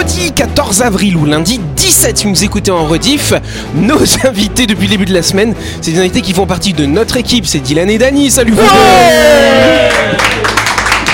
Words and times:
vendredi 0.00 0.32
14 0.32 0.80
avril 0.80 1.16
ou 1.16 1.26
lundi 1.26 1.60
17 1.76 2.16
si 2.16 2.24
vous 2.24 2.30
nous 2.30 2.44
écoutez 2.44 2.70
en 2.70 2.86
rediff, 2.86 3.34
nos 3.74 3.98
invités 4.26 4.66
depuis 4.66 4.84
le 4.86 4.92
début 4.92 5.04
de 5.04 5.12
la 5.12 5.22
semaine, 5.22 5.54
c'est 5.82 5.90
des 5.90 6.00
invités 6.00 6.22
qui 6.22 6.32
font 6.32 6.46
partie 6.46 6.72
de 6.72 6.86
notre 6.86 7.18
équipe, 7.18 7.46
c'est 7.46 7.58
Dylan 7.58 7.90
et 7.90 7.98
Dany, 7.98 8.30
salut 8.30 8.52
vous 8.52 8.62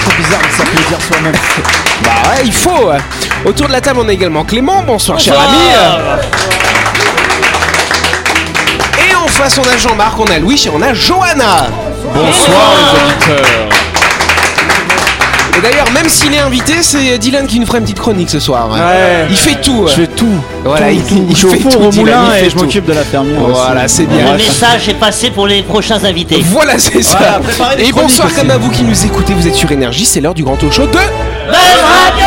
C'est 0.04 0.16
bizarre 0.16 0.40
de 0.40 0.56
s'applaudir 0.56 1.00
soi-même. 1.00 1.34
Bah 2.04 2.10
ouais, 2.30 2.42
il 2.44 2.52
faut. 2.52 2.90
Autour 3.44 3.66
de 3.66 3.72
la 3.72 3.80
table 3.80 3.98
on 4.04 4.08
a 4.08 4.12
également 4.12 4.44
Clément, 4.44 4.84
bonsoir, 4.84 5.18
cher 5.18 5.34
ami. 5.34 5.56
Et 9.08 9.14
en 9.16 9.26
face 9.26 9.58
on 9.58 9.64
a 9.68 9.76
Jean-Marc, 9.76 10.20
on 10.20 10.26
a 10.26 10.38
Louis 10.38 10.62
et 10.64 10.70
on 10.72 10.80
a 10.80 10.94
Johanna. 10.94 11.70
Bonsoir 12.14 12.74
les 12.76 13.00
auditeurs. 13.00 13.75
Et 15.56 15.60
d'ailleurs, 15.62 15.90
même 15.92 16.08
s'il 16.08 16.34
est 16.34 16.38
invité, 16.38 16.74
c'est 16.82 17.16
Dylan 17.18 17.46
qui 17.46 17.58
nous 17.58 17.66
fera 17.66 17.78
une 17.78 17.84
petite 17.84 17.98
chronique 17.98 18.28
ce 18.28 18.40
soir. 18.40 18.68
Ouais. 18.70 19.26
Il 19.30 19.36
fait 19.36 19.60
tout. 19.60 19.86
Je 19.88 19.92
fais 20.02 20.06
tout. 20.06 20.26
Voilà, 20.64 20.88
tout, 20.88 20.92
il- 20.92 21.02
tout. 21.04 21.26
il 21.28 21.34
Je 21.34 21.36
suis 21.38 21.46
au 21.46 21.50
fait 21.50 21.58
tout, 21.58 21.68
au 21.78 21.88
Dylan, 21.88 22.04
moulin 22.20 22.34
et 22.44 22.50
je 22.50 22.56
m'occupe 22.56 22.84
de 22.84 22.92
la 22.92 23.04
fermière. 23.04 23.40
Voilà, 23.40 23.88
c'est 23.88 24.04
bien. 24.04 24.32
Le 24.32 24.38
message 24.38 24.88
est 24.88 24.94
passé 24.94 25.30
pour 25.30 25.46
les 25.46 25.62
prochains 25.62 26.02
invités. 26.04 26.42
Voilà, 26.44 26.78
c'est 26.78 27.02
ça. 27.02 27.40
Voilà, 27.56 27.80
Et 27.80 27.90
bonsoir 27.92 28.28
comme 28.34 28.50
à 28.50 28.58
vous 28.58 28.70
qui 28.70 28.82
nous 28.82 29.04
écoutez, 29.06 29.32
vous 29.34 29.46
êtes 29.46 29.54
sur 29.54 29.70
Énergie, 29.72 30.04
c'est 30.04 30.20
l'heure 30.20 30.34
du 30.34 30.44
grand 30.44 30.56
talk 30.56 30.72
show 30.72 30.86
de... 30.86 30.98
Radio 30.98 32.26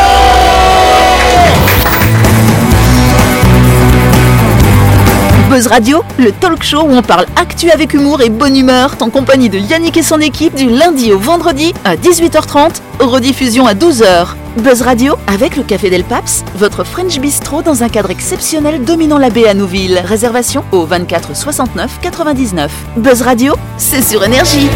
Buzz 5.49 5.65
Radio, 5.67 6.03
le 6.19 6.31
talk 6.31 6.61
show 6.63 6.81
où 6.83 6.91
on 6.91 7.01
parle 7.01 7.25
actu 7.35 7.71
avec 7.71 7.93
humour 7.93 8.21
et 8.21 8.29
bonne 8.29 8.55
humeur, 8.55 8.95
en 9.01 9.09
compagnie 9.09 9.49
de 9.49 9.57
Yannick 9.57 9.97
et 9.97 10.03
son 10.03 10.19
équipe 10.19 10.53
du 10.55 10.69
lundi 10.69 11.11
au 11.11 11.17
vendredi 11.17 11.73
à 11.85 11.95
18h30, 11.95 12.81
rediffusion 12.99 13.65
à 13.65 13.73
12h. 13.73 14.27
Buzz 14.57 14.81
Radio 14.83 15.15
avec 15.27 15.55
le 15.57 15.63
Café 15.63 15.89
Del 15.89 16.03
Paps, 16.03 16.43
votre 16.55 16.83
French 16.83 17.17
Bistro 17.19 17.61
dans 17.63 17.81
un 17.83 17.89
cadre 17.89 18.11
exceptionnel 18.11 18.83
dominant 18.83 19.17
la 19.17 19.29
baie 19.31 19.47
à 19.47 19.53
Nouville. 19.55 19.99
Réservation 20.05 20.63
au 20.71 20.85
24 20.85 21.35
69 21.35 21.99
99. 22.01 22.71
Buzz 22.97 23.21
Radio, 23.23 23.55
c'est 23.77 24.03
sur 24.03 24.23
énergie. 24.23 24.69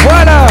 Voilà 0.00 0.46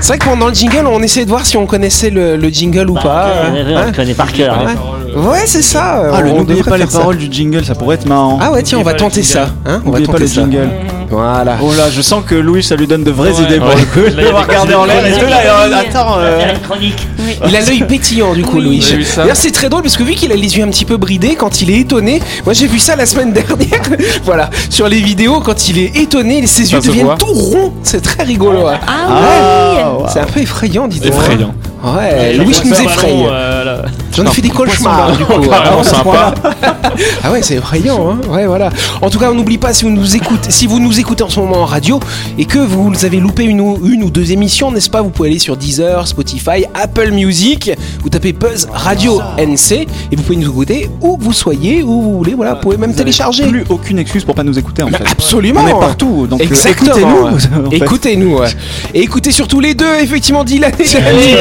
C'est 0.00 0.08
vrai 0.08 0.18
que 0.18 0.24
pendant 0.24 0.48
le 0.48 0.54
jingle, 0.54 0.86
on 0.88 1.00
essayait 1.02 1.24
de 1.24 1.30
voir 1.30 1.46
si 1.46 1.56
on 1.56 1.66
connaissait 1.66 2.10
le, 2.10 2.36
le 2.36 2.48
jingle 2.48 2.90
ou 2.90 2.94
pas. 2.94 3.26
Ouais, 3.52 3.62
ouais, 3.62 3.64
ouais, 3.64 3.74
hein. 3.74 3.82
on 3.84 3.86
le 3.86 3.92
connaît 3.92 4.14
par 4.14 4.32
cœur. 4.32 4.58
hein. 4.58 4.74
Ouais, 5.16 5.26
Ouais, 5.26 5.42
c'est 5.46 5.62
ça. 5.62 6.10
Ah, 6.12 6.20
le 6.20 6.30
on 6.30 6.38
n'oubliez 6.38 6.58
devrait 6.60 6.70
pas 6.70 6.76
les 6.76 6.82
faire 6.84 6.92
ça. 6.92 6.98
paroles 6.98 7.16
du 7.18 7.28
jingle, 7.30 7.64
ça 7.64 7.74
pourrait 7.74 7.96
être 7.96 8.06
marrant. 8.06 8.38
Ah 8.40 8.50
ouais, 8.52 8.62
tiens, 8.62 8.78
on 8.78 8.82
va 8.82 8.94
tenter 8.94 9.22
ça. 9.22 9.48
Hein 9.66 9.80
on 9.84 9.90
va 9.90 9.98
N'oubliez 10.00 10.06
pas 10.06 10.12
tenter 10.12 10.24
le 10.24 10.28
jingle. 10.30 10.68
Voilà. 11.10 11.56
Oh 11.62 11.72
là, 11.76 11.90
je 11.90 12.00
sens 12.02 12.24
que 12.26 12.34
Louis, 12.34 12.62
ça 12.62 12.74
lui 12.76 12.86
donne 12.86 13.04
de 13.04 13.10
vraies 13.10 13.30
Ouais. 13.32 13.42
idées 13.44 13.58
pour 13.58 13.68
Ouais. 13.68 13.74
le 13.76 13.84
coup. 13.86 14.00
Il 14.00 14.02
y 14.04 14.06
a 14.06 14.10
vais 14.16 14.22
des 14.24 14.30
regarder 14.30 14.74
en 14.74 14.84
l'air. 14.86 14.96
euh, 15.04 15.70
attends, 15.78 16.16
va 16.16 16.22
euh, 16.22 16.54
chronique. 16.66 17.06
Il 17.46 17.54
a 17.54 17.60
l'œil 17.60 17.84
pétillant 17.86 18.32
du 18.34 18.42
coup, 18.42 18.60
Louis. 18.60 18.84
D'ailleurs, 19.16 19.36
c'est 19.36 19.50
très 19.52 19.68
drôle 19.68 19.82
parce 19.82 19.96
que 19.96 20.02
vu 20.02 20.14
qu'il 20.14 20.32
a 20.32 20.36
les 20.36 20.56
yeux 20.56 20.64
un 20.64 20.68
petit 20.70 20.84
peu 20.84 20.96
bridés 20.96 21.36
quand 21.36 21.60
il 21.62 21.70
est 21.70 21.78
étonné, 21.80 22.20
moi 22.44 22.54
j'ai 22.54 22.66
vu 22.66 22.78
ça 22.78 22.96
la 22.96 23.06
semaine 23.06 23.32
dernière. 23.32 23.82
voilà, 24.24 24.50
sur 24.70 24.88
les 24.88 25.00
vidéos, 25.00 25.40
quand 25.40 25.68
il 25.68 25.78
est 25.78 25.96
étonné, 25.96 26.46
ses 26.46 26.64
Ça 26.64 26.76
yeux 26.76 26.82
deviennent 26.82 27.16
tout 27.18 27.26
ronds. 27.26 27.72
C'est 27.82 28.00
très 28.02 28.24
rigolo. 28.24 28.66
hein. 28.66 28.78
Ah, 28.88 29.92
ouais. 29.98 30.08
C'est 30.12 30.20
un 30.20 30.24
peu 30.26 30.40
effrayant, 30.40 30.88
dis 30.88 30.98
donc. 31.00 31.08
Effrayant. 31.12 31.54
Ouais, 31.84 32.32
Louis 32.34 32.56
nous 32.64 32.72
effraye. 32.82 33.26
J'en 34.16 34.24
ai 34.24 34.30
fait 34.30 34.42
des 34.42 34.50
cauchemars 34.50 35.16
du 35.16 35.24
coup. 35.24 35.32
Ah, 35.52 35.82
sympa. 35.82 36.34
Ah 37.24 37.32
ouais, 37.32 37.42
c'est 37.42 37.54
effrayant, 37.56 38.10
hein. 38.12 38.18
Ouais, 38.28 38.46
voilà. 38.46 38.70
En 39.02 39.10
tout 39.10 39.18
cas, 39.18 39.30
on 39.30 39.34
n'oublie 39.34 39.58
pas 39.58 39.72
si 39.72 39.84
vous 39.84 39.90
nous 39.90 40.14
écoutez, 40.14 40.50
si 40.50 40.66
vous 40.66 40.78
nous 40.78 41.00
écoutez 41.00 41.24
en 41.24 41.28
ce 41.28 41.40
moment 41.40 41.62
en 41.62 41.64
radio 41.64 41.98
et 42.38 42.44
que 42.44 42.58
vous 42.58 42.92
avez 43.04 43.18
loupé 43.18 43.42
une 43.44 43.60
ou, 43.60 43.80
une 43.84 44.04
ou 44.04 44.10
deux 44.10 44.30
émissions, 44.30 44.70
n'est-ce 44.70 44.90
pas? 44.90 45.02
Vous 45.02 45.08
pouvez 45.10 45.30
aller 45.30 45.38
sur 45.38 45.56
Deezer, 45.56 46.06
Spotify, 46.06 46.64
Apple 46.74 47.10
Music. 47.10 47.70
Vous 48.02 48.10
tapez 48.10 48.32
Buzz 48.32 48.68
Radio 48.72 49.20
NC 49.38 49.72
et 49.72 49.86
vous 50.16 50.22
pouvez 50.22 50.36
nous 50.36 50.48
écouter 50.50 50.88
où 51.00 51.16
vous 51.18 51.32
soyez, 51.32 51.82
où 51.82 52.00
vous 52.02 52.18
voulez. 52.18 52.34
Voilà, 52.34 52.54
vous 52.54 52.60
pouvez 52.60 52.76
même 52.76 52.90
Vous 52.92 52.96
télécharger. 52.98 53.46
Plus 53.48 53.64
aucune 53.70 53.98
excuse 53.98 54.24
pour 54.24 54.34
pas 54.34 54.44
nous 54.44 54.58
écouter 54.58 54.82
en 54.84 54.90
Mais 54.90 54.98
fait. 54.98 55.04
absolument. 55.10 55.62
On 55.64 55.68
est 55.68 55.80
partout, 55.80 56.26
donc 56.28 56.40
euh, 56.40 56.44
Exactement. 56.44 57.30
écoutez-nous. 57.30 57.72
Écoutez-nous. 57.72 58.38
ouais. 58.38 58.48
Et 58.92 59.00
écoutez 59.02 59.32
surtout 59.32 59.58
les 59.60 59.74
deux, 59.74 59.94
effectivement, 60.00 60.44
Dylan 60.44 60.70
et 60.78 60.84
Dani. 60.84 61.34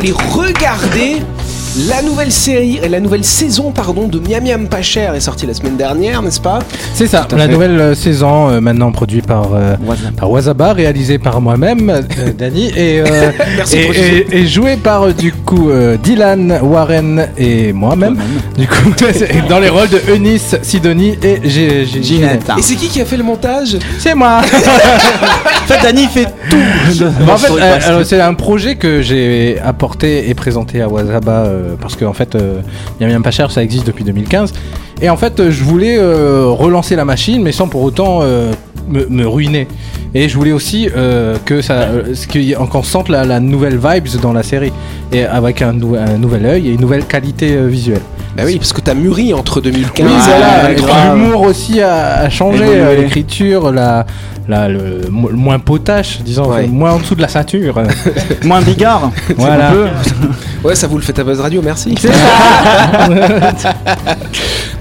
Faut 0.00 0.06
les 0.06 0.12
regarder. 0.12 1.20
La 1.88 2.02
nouvelle 2.02 2.32
série, 2.32 2.80
la 2.90 2.98
nouvelle 2.98 3.22
saison 3.24 3.70
pardon 3.70 4.08
de 4.08 4.18
Miam 4.18 4.42
Miam 4.42 4.66
pas 4.68 4.82
cher 4.82 5.14
est 5.14 5.20
sortie 5.20 5.46
la 5.46 5.54
semaine 5.54 5.76
dernière, 5.76 6.20
n'est-ce 6.20 6.40
pas? 6.40 6.58
C'est 6.94 7.06
ça, 7.06 7.28
la 7.30 7.46
fait. 7.46 7.48
nouvelle 7.52 7.80
euh, 7.80 7.94
saison 7.94 8.48
euh, 8.50 8.60
maintenant 8.60 8.90
produite 8.90 9.24
par, 9.26 9.54
euh, 9.54 9.76
par 10.16 10.28
Wazaba, 10.32 10.72
réalisée 10.72 11.18
par 11.18 11.40
moi-même, 11.40 11.88
euh, 11.88 12.02
Dani, 12.38 12.70
et, 12.76 13.00
euh, 13.00 13.30
Merci 13.56 13.76
et, 13.76 13.82
et- 13.86 14.36
et 14.38 14.46
jouée 14.48 14.76
par 14.78 15.14
du 15.14 15.32
coup 15.32 15.70
euh, 15.70 15.96
Dylan, 15.96 16.58
Warren 16.60 17.28
et 17.38 17.72
moi-même. 17.72 18.16
Du 18.58 18.66
coup, 18.66 18.90
dans 19.48 19.60
les 19.60 19.68
rôles 19.68 19.88
de 19.90 20.00
Eunice, 20.12 20.56
Sidonie 20.62 21.16
et 21.22 21.48
G- 21.48 21.86
G- 21.86 22.02
Ginette. 22.02 22.50
Et 22.58 22.62
c'est 22.62 22.74
qui 22.74 22.88
qui 22.88 23.00
a 23.00 23.04
fait 23.04 23.16
le 23.16 23.22
montage? 23.24 23.76
C'est 24.00 24.16
moi 24.16 24.40
En 24.40 25.66
fait, 25.72 25.82
Dany 25.84 26.06
fait 26.08 26.26
tout. 26.50 27.04
Bah, 27.24 27.34
en 27.34 27.36
fait, 27.36 27.52
euh, 27.60 28.02
c'est 28.04 28.20
un 28.20 28.34
projet 28.34 28.74
que 28.74 29.02
j'ai 29.02 29.60
apporté 29.64 30.28
et 30.28 30.34
présenté 30.34 30.82
à 30.82 30.88
Wazaba 30.88 31.44
euh, 31.60 31.74
parce 31.80 31.96
qu'en 31.96 32.12
fait, 32.12 32.34
euh, 32.34 32.60
Miam 33.00 33.10
Miam 33.10 33.22
pas 33.22 33.30
cher, 33.30 33.50
ça 33.50 33.62
existe 33.62 33.86
depuis 33.86 34.04
2015. 34.04 34.52
Et 35.02 35.08
en 35.10 35.16
fait, 35.16 35.38
euh, 35.40 35.50
je 35.50 35.62
voulais 35.64 35.96
euh, 35.98 36.46
relancer 36.46 36.96
la 36.96 37.04
machine, 37.04 37.42
mais 37.42 37.52
sans 37.52 37.68
pour 37.68 37.82
autant 37.82 38.20
euh, 38.22 38.52
me, 38.88 39.06
me 39.06 39.26
ruiner. 39.26 39.66
Et 40.14 40.28
je 40.28 40.36
voulais 40.36 40.52
aussi 40.52 40.88
euh, 40.96 41.36
que 41.44 41.62
ça, 41.62 41.74
euh, 41.74 42.14
qu'on 42.70 42.82
sente 42.82 43.08
la, 43.08 43.24
la 43.24 43.38
nouvelle 43.40 43.78
vibes 43.78 44.08
dans 44.20 44.32
la 44.32 44.42
série, 44.42 44.72
et 45.12 45.24
avec 45.24 45.62
un, 45.62 45.72
nou- 45.72 45.94
un 45.96 46.18
nouvel 46.18 46.44
œil 46.46 46.68
et 46.68 46.72
une 46.72 46.80
nouvelle 46.80 47.04
qualité 47.04 47.54
euh, 47.54 47.66
visuelle. 47.68 48.02
Bah 48.36 48.42
oui, 48.46 48.56
parce 48.58 48.72
que 48.72 48.80
t'as 48.80 48.94
mûri 48.94 49.34
entre 49.34 49.60
2015 49.60 50.06
Oui, 50.06 50.12
Ah, 50.16 50.68
voilà, 50.78 51.14
l'humour 51.14 51.42
aussi 51.42 51.80
a, 51.80 52.18
a 52.20 52.30
changé, 52.30 52.64
l'écriture, 52.96 53.72
la, 53.72 54.06
la, 54.48 54.68
le, 54.68 55.00
mo- 55.10 55.30
le 55.30 55.36
moins 55.36 55.58
potache, 55.58 56.20
disons, 56.24 56.44
Ouais. 56.48 56.58
enfin, 56.62 56.66
moins 56.68 56.92
en 56.92 56.98
dessous 56.98 57.16
de 57.16 57.22
la 57.22 57.28
ceinture. 57.28 57.82
Moins 58.44 58.60
bigard. 58.62 59.10
Voilà. 59.36 59.72
Ouais, 60.62 60.74
ça 60.74 60.86
vous 60.86 60.96
le 60.96 61.02
fait 61.02 61.18
à 61.18 61.24
Buzz 61.24 61.40
Radio, 61.40 61.62
merci. 61.64 61.94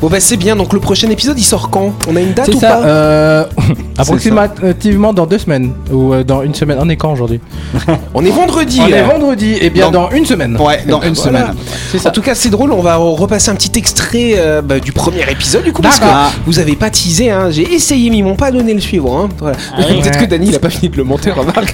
bon 0.02 0.08
bah 0.10 0.20
c'est 0.20 0.36
bien, 0.38 0.56
donc 0.58 0.74
le 0.74 0.80
prochain 0.82 1.10
épisode 1.10 1.40
il 1.40 1.44
sort 1.44 1.70
quand? 1.70 1.94
On 2.10 2.16
a 2.18 2.20
une 2.20 2.34
date 2.34 2.48
C'est 2.48 2.56
ou 2.56 2.60
ça, 2.60 2.68
pas? 2.70 2.84
euh, 2.86 3.46
approximativement 3.98 5.14
dans 5.14 5.26
deux 5.26 5.38
semaines, 5.38 5.72
ou 5.92 6.14
euh, 6.14 6.24
dans 6.26 6.42
une 6.44 6.54
semaine. 6.54 6.78
On 6.82 6.90
est 6.90 6.98
quand 6.98 7.14
aujourd'hui? 7.14 7.40
On 8.14 8.26
est 8.26 8.30
vendredi. 8.30 8.82
On 8.84 8.88
est 8.88 9.04
vendredi, 9.04 9.56
et 9.62 9.70
bien 9.70 9.90
Dans- 9.90 10.10
dans, 10.10 10.12
une 10.12 10.26
semaine. 10.26 10.58
Ouais, 10.60 10.84
dans 10.88 11.02
une 11.02 11.14
Voilà. 11.14 11.40
semaine. 11.40 11.56
C'est 11.92 12.00
En 12.00 12.04
ça. 12.04 12.12
tout 12.12 12.22
cas, 12.22 12.36
c'est 12.36 12.50
drôle, 12.50 12.72
on 12.74 12.82
va 12.82 12.98
repasser 12.98 13.50
un 13.52 13.56
petit 13.56 13.78
extrait 13.80 14.34
euh, 14.38 14.62
bah, 14.62 14.80
du 14.80 14.92
premier 14.92 15.22
épisode 15.32 15.64
du 15.64 15.72
coup, 15.72 15.82
parce 15.82 16.00
que 16.00 16.06
D'accord. 16.06 16.32
vous 16.46 16.60
avez 16.60 16.76
pas 16.76 16.90
teasé, 16.90 17.32
hein. 17.32 17.50
j'ai 17.52 17.74
essayé, 17.74 18.10
mais 18.10 18.18
ils 18.18 18.24
m'ont 18.24 18.36
pas 18.36 18.52
donné 18.52 18.74
le 18.74 18.82
suivant. 18.82 19.24
Hein. 19.24 19.30
Voilà. 19.40 19.58
Ah. 19.78 19.82
Peut-être 19.84 20.20
que 20.20 20.26
Dany 20.26 20.48
il 20.50 20.56
a 20.56 20.60
pas 20.60 20.70
fini 20.70 20.90
de 20.90 20.98
le 20.98 21.04
monter, 21.06 21.32
remarque. 21.32 21.74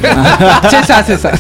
c'est 0.70 0.86
ça, 0.86 1.04
c'est 1.06 1.18
ça. 1.18 1.32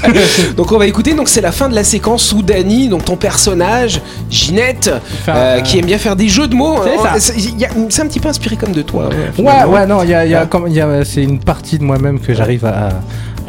donc 0.57 0.71
on 0.71 0.77
va 0.79 0.87
écouter, 0.87 1.13
donc 1.13 1.29
c'est 1.29 1.41
la 1.41 1.51
fin 1.51 1.69
de 1.69 1.75
la 1.75 1.83
séquence 1.83 2.31
où 2.33 2.41
Donc 2.63 3.05
ton 3.05 3.15
personnage, 3.17 4.01
Ginette, 4.29 4.87
euh, 4.87 4.99
euh, 5.29 5.61
qui 5.61 5.77
aime 5.79 5.85
bien 5.85 5.97
faire 5.97 6.15
des 6.15 6.27
jeux 6.29 6.47
de 6.47 6.55
mots, 6.55 6.77
C'est 7.19 7.35
hein. 7.65 8.03
un 8.03 8.07
petit 8.07 8.19
peu 8.19 8.29
inspiré 8.29 8.55
comme 8.55 8.71
de 8.71 8.81
toi. 8.81 9.07
Ouais, 9.09 9.15
finalement. 9.35 9.73
ouais, 9.73 9.85
non, 9.87 10.03
il 10.03 10.09
y 10.09 10.13
a, 10.13 10.25
y 10.25 10.33
a 10.35 10.45
comme- 10.45 10.67
il 10.67 10.73
y 10.73 10.81
a- 10.81 11.03
c'est 11.03 11.23
une 11.23 11.39
partie 11.39 11.77
de 11.77 11.83
moi-même 11.83 12.19
que 12.19 12.33
j'arrive 12.33 12.65
à, 12.65 12.89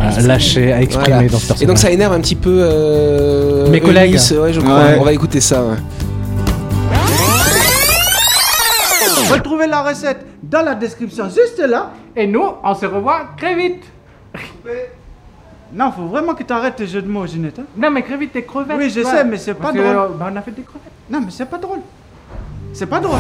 à 0.01 0.21
lâcher, 0.21 0.73
à 0.73 0.83
exprimer 0.83 1.13
Voilà. 1.15 1.29
dans 1.29 1.39
ce 1.39 1.47
personnage. 1.47 1.63
Et 1.63 1.67
donc 1.67 1.79
ça 1.79 1.91
énerve 1.91 2.13
un 2.13 2.21
petit 2.21 2.35
peu 2.35 2.59
euh, 2.61 3.69
Mes 3.71 3.81
collègues. 3.81 4.11
Eunice, 4.13 4.31
ouais, 4.33 4.53
je 4.53 4.61
crois. 4.61 4.75
Ouais. 4.79 4.97
On 5.01 5.05
va 5.05 5.13
écouter 5.13 5.41
ça. 5.41 5.63
ouais. 5.63 5.77
Retrouvez 9.31 9.67
la 9.67 9.83
recette 9.83 10.19
dans 10.43 10.63
la 10.63 10.75
description 10.75 11.25
juste 11.29 11.59
là. 11.67 11.91
Et 12.15 12.27
nous, 12.27 12.45
on 12.63 12.75
se 12.75 12.87
revoit 12.87 13.23
très 13.39 13.55
vite. 13.55 13.83
Non, 15.73 15.91
faut 15.93 16.07
vraiment 16.07 16.35
que 16.35 16.43
tu 16.43 16.53
arrêtes 16.53 16.77
tes 16.77 16.87
jeux 16.87 17.03
de 17.03 17.09
mots, 17.09 17.27
Ginette. 17.27 17.59
hein. 17.59 17.65
Non, 17.77 17.91
mais 17.91 18.05
vite, 18.19 18.33
t'es 18.33 18.43
crevettes. 18.45 18.77
Oui, 18.79 18.91
je 18.91 19.03
sais, 19.03 19.25
mais 19.25 19.37
c'est 19.37 19.55
pas 19.55 19.73
drôle. 19.73 19.85
bah, 20.19 20.31
on 20.33 20.37
a 20.37 20.43
fait 20.43 20.53
des 20.53 20.63
crevettes. 20.63 20.93
Non, 21.11 21.21
mais 21.21 21.31
c'est 21.31 21.47
pas 21.47 21.59
drôle. 21.59 21.81
C'est 22.73 22.87
pas 22.87 23.01
drôle. 23.01 23.19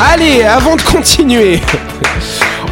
Allez, 0.00 0.42
avant 0.42 0.76
de 0.76 0.82
continuer, 0.82 1.58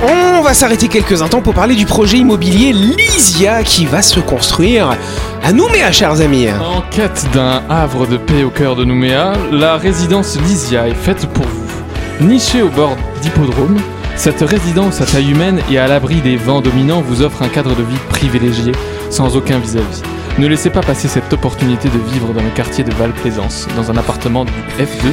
on 0.03 0.43
va 0.43 0.53
s'arrêter 0.53 0.89
quelques 0.89 1.23
instants 1.23 1.41
pour 1.41 1.55
parler 1.55 1.75
du 1.75 1.87
projet 1.87 2.19
immobilier 2.19 2.73
Lysia 2.73 3.63
qui 3.63 3.87
va 3.87 4.03
se 4.03 4.21
construire 4.21 4.97
à 5.43 5.53
Nouméa, 5.53 5.91
chers 5.91 6.21
amis. 6.21 6.49
En 6.51 6.83
quête 6.91 7.27
d'un 7.33 7.63
havre 7.71 8.07
de 8.07 8.17
paix 8.19 8.45
au 8.45 8.51
cœur 8.51 8.77
de 8.77 8.85
Nouméa, 8.85 9.33
la 9.51 9.77
résidence 9.77 10.39
Lysia 10.39 10.87
est 10.89 10.95
faite 10.95 11.27
pour 11.33 11.47
vous. 11.47 11.74
Nichée 12.21 12.63
au 12.63 12.69
bord 12.69 12.97
d'hippodrome, 13.23 13.77
cette 14.17 14.41
résidence 14.41 15.01
à 15.01 15.07
taille 15.07 15.31
humaine 15.33 15.61
et 15.71 15.79
à 15.79 15.89
l'abri 15.89 16.17
des 16.21 16.37
vents 16.37 16.61
dominants 16.61 17.03
vous 17.03 17.23
offre 17.23 17.43
un 17.43 17.49
cadre 17.49 17.75
de 17.75 17.83
vie 17.83 17.99
privilégié, 18.09 18.73
sans 19.11 19.37
aucun 19.37 19.59
vis-à-vis. 19.59 20.03
Ne 20.39 20.47
laissez 20.47 20.71
pas 20.71 20.81
passer 20.81 21.09
cette 21.09 21.33
opportunité 21.33 21.89
de 21.89 21.99
vivre 22.13 22.33
dans 22.33 22.43
le 22.43 22.51
quartier 22.51 22.85
de 22.85 22.93
Val-Plaisance, 22.95 23.67
dans 23.77 23.91
un 23.91 23.97
appartement 23.97 24.45
du 24.45 24.53
F2 24.79 25.13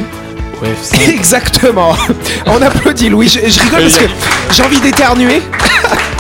au 0.62 0.66
F5. 0.66 1.10
Exactement. 1.10 1.96
On 2.46 2.62
applaudit 2.62 3.10
Louis. 3.10 3.28
Je, 3.28 3.40
je 3.50 3.60
rigole 3.62 3.82
parce 3.82 3.98
que 3.98 4.06
j'ai 4.52 4.64
envie 4.64 4.80
d'éternuer. 4.80 5.42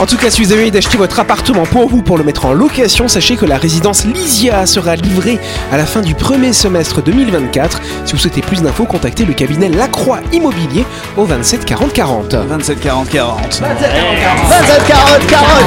En 0.00 0.06
tout 0.06 0.16
cas, 0.16 0.30
si 0.30 0.42
vous 0.42 0.52
avez 0.52 0.62
envie 0.62 0.70
d'acheter 0.70 0.96
votre 0.96 1.18
appartement 1.18 1.64
pour 1.64 1.88
vous 1.88 2.02
pour 2.02 2.18
le 2.18 2.24
mettre 2.24 2.46
en 2.46 2.52
location, 2.52 3.08
sachez 3.08 3.34
que 3.36 3.44
la 3.44 3.58
résidence 3.58 4.04
Lysia 4.04 4.64
sera 4.64 4.94
livrée 4.94 5.40
à 5.72 5.76
la 5.76 5.86
fin 5.86 6.02
du 6.02 6.14
premier 6.14 6.52
semestre 6.52 7.02
2024. 7.02 7.80
Si 8.04 8.12
vous 8.12 8.18
souhaitez 8.18 8.40
plus 8.40 8.62
d'infos, 8.62 8.84
contactez 8.84 9.24
le 9.24 9.32
cabinet 9.32 9.68
Lacroix 9.68 10.20
Immobilier 10.32 10.84
au 11.16 11.24
27 11.24 11.64
40 11.64 11.92
40. 11.92 12.34
27 12.34 12.80
40 12.80 13.08
40. 13.10 13.60
27 13.60 14.86
carottes, 14.86 15.26
carottes 15.26 15.58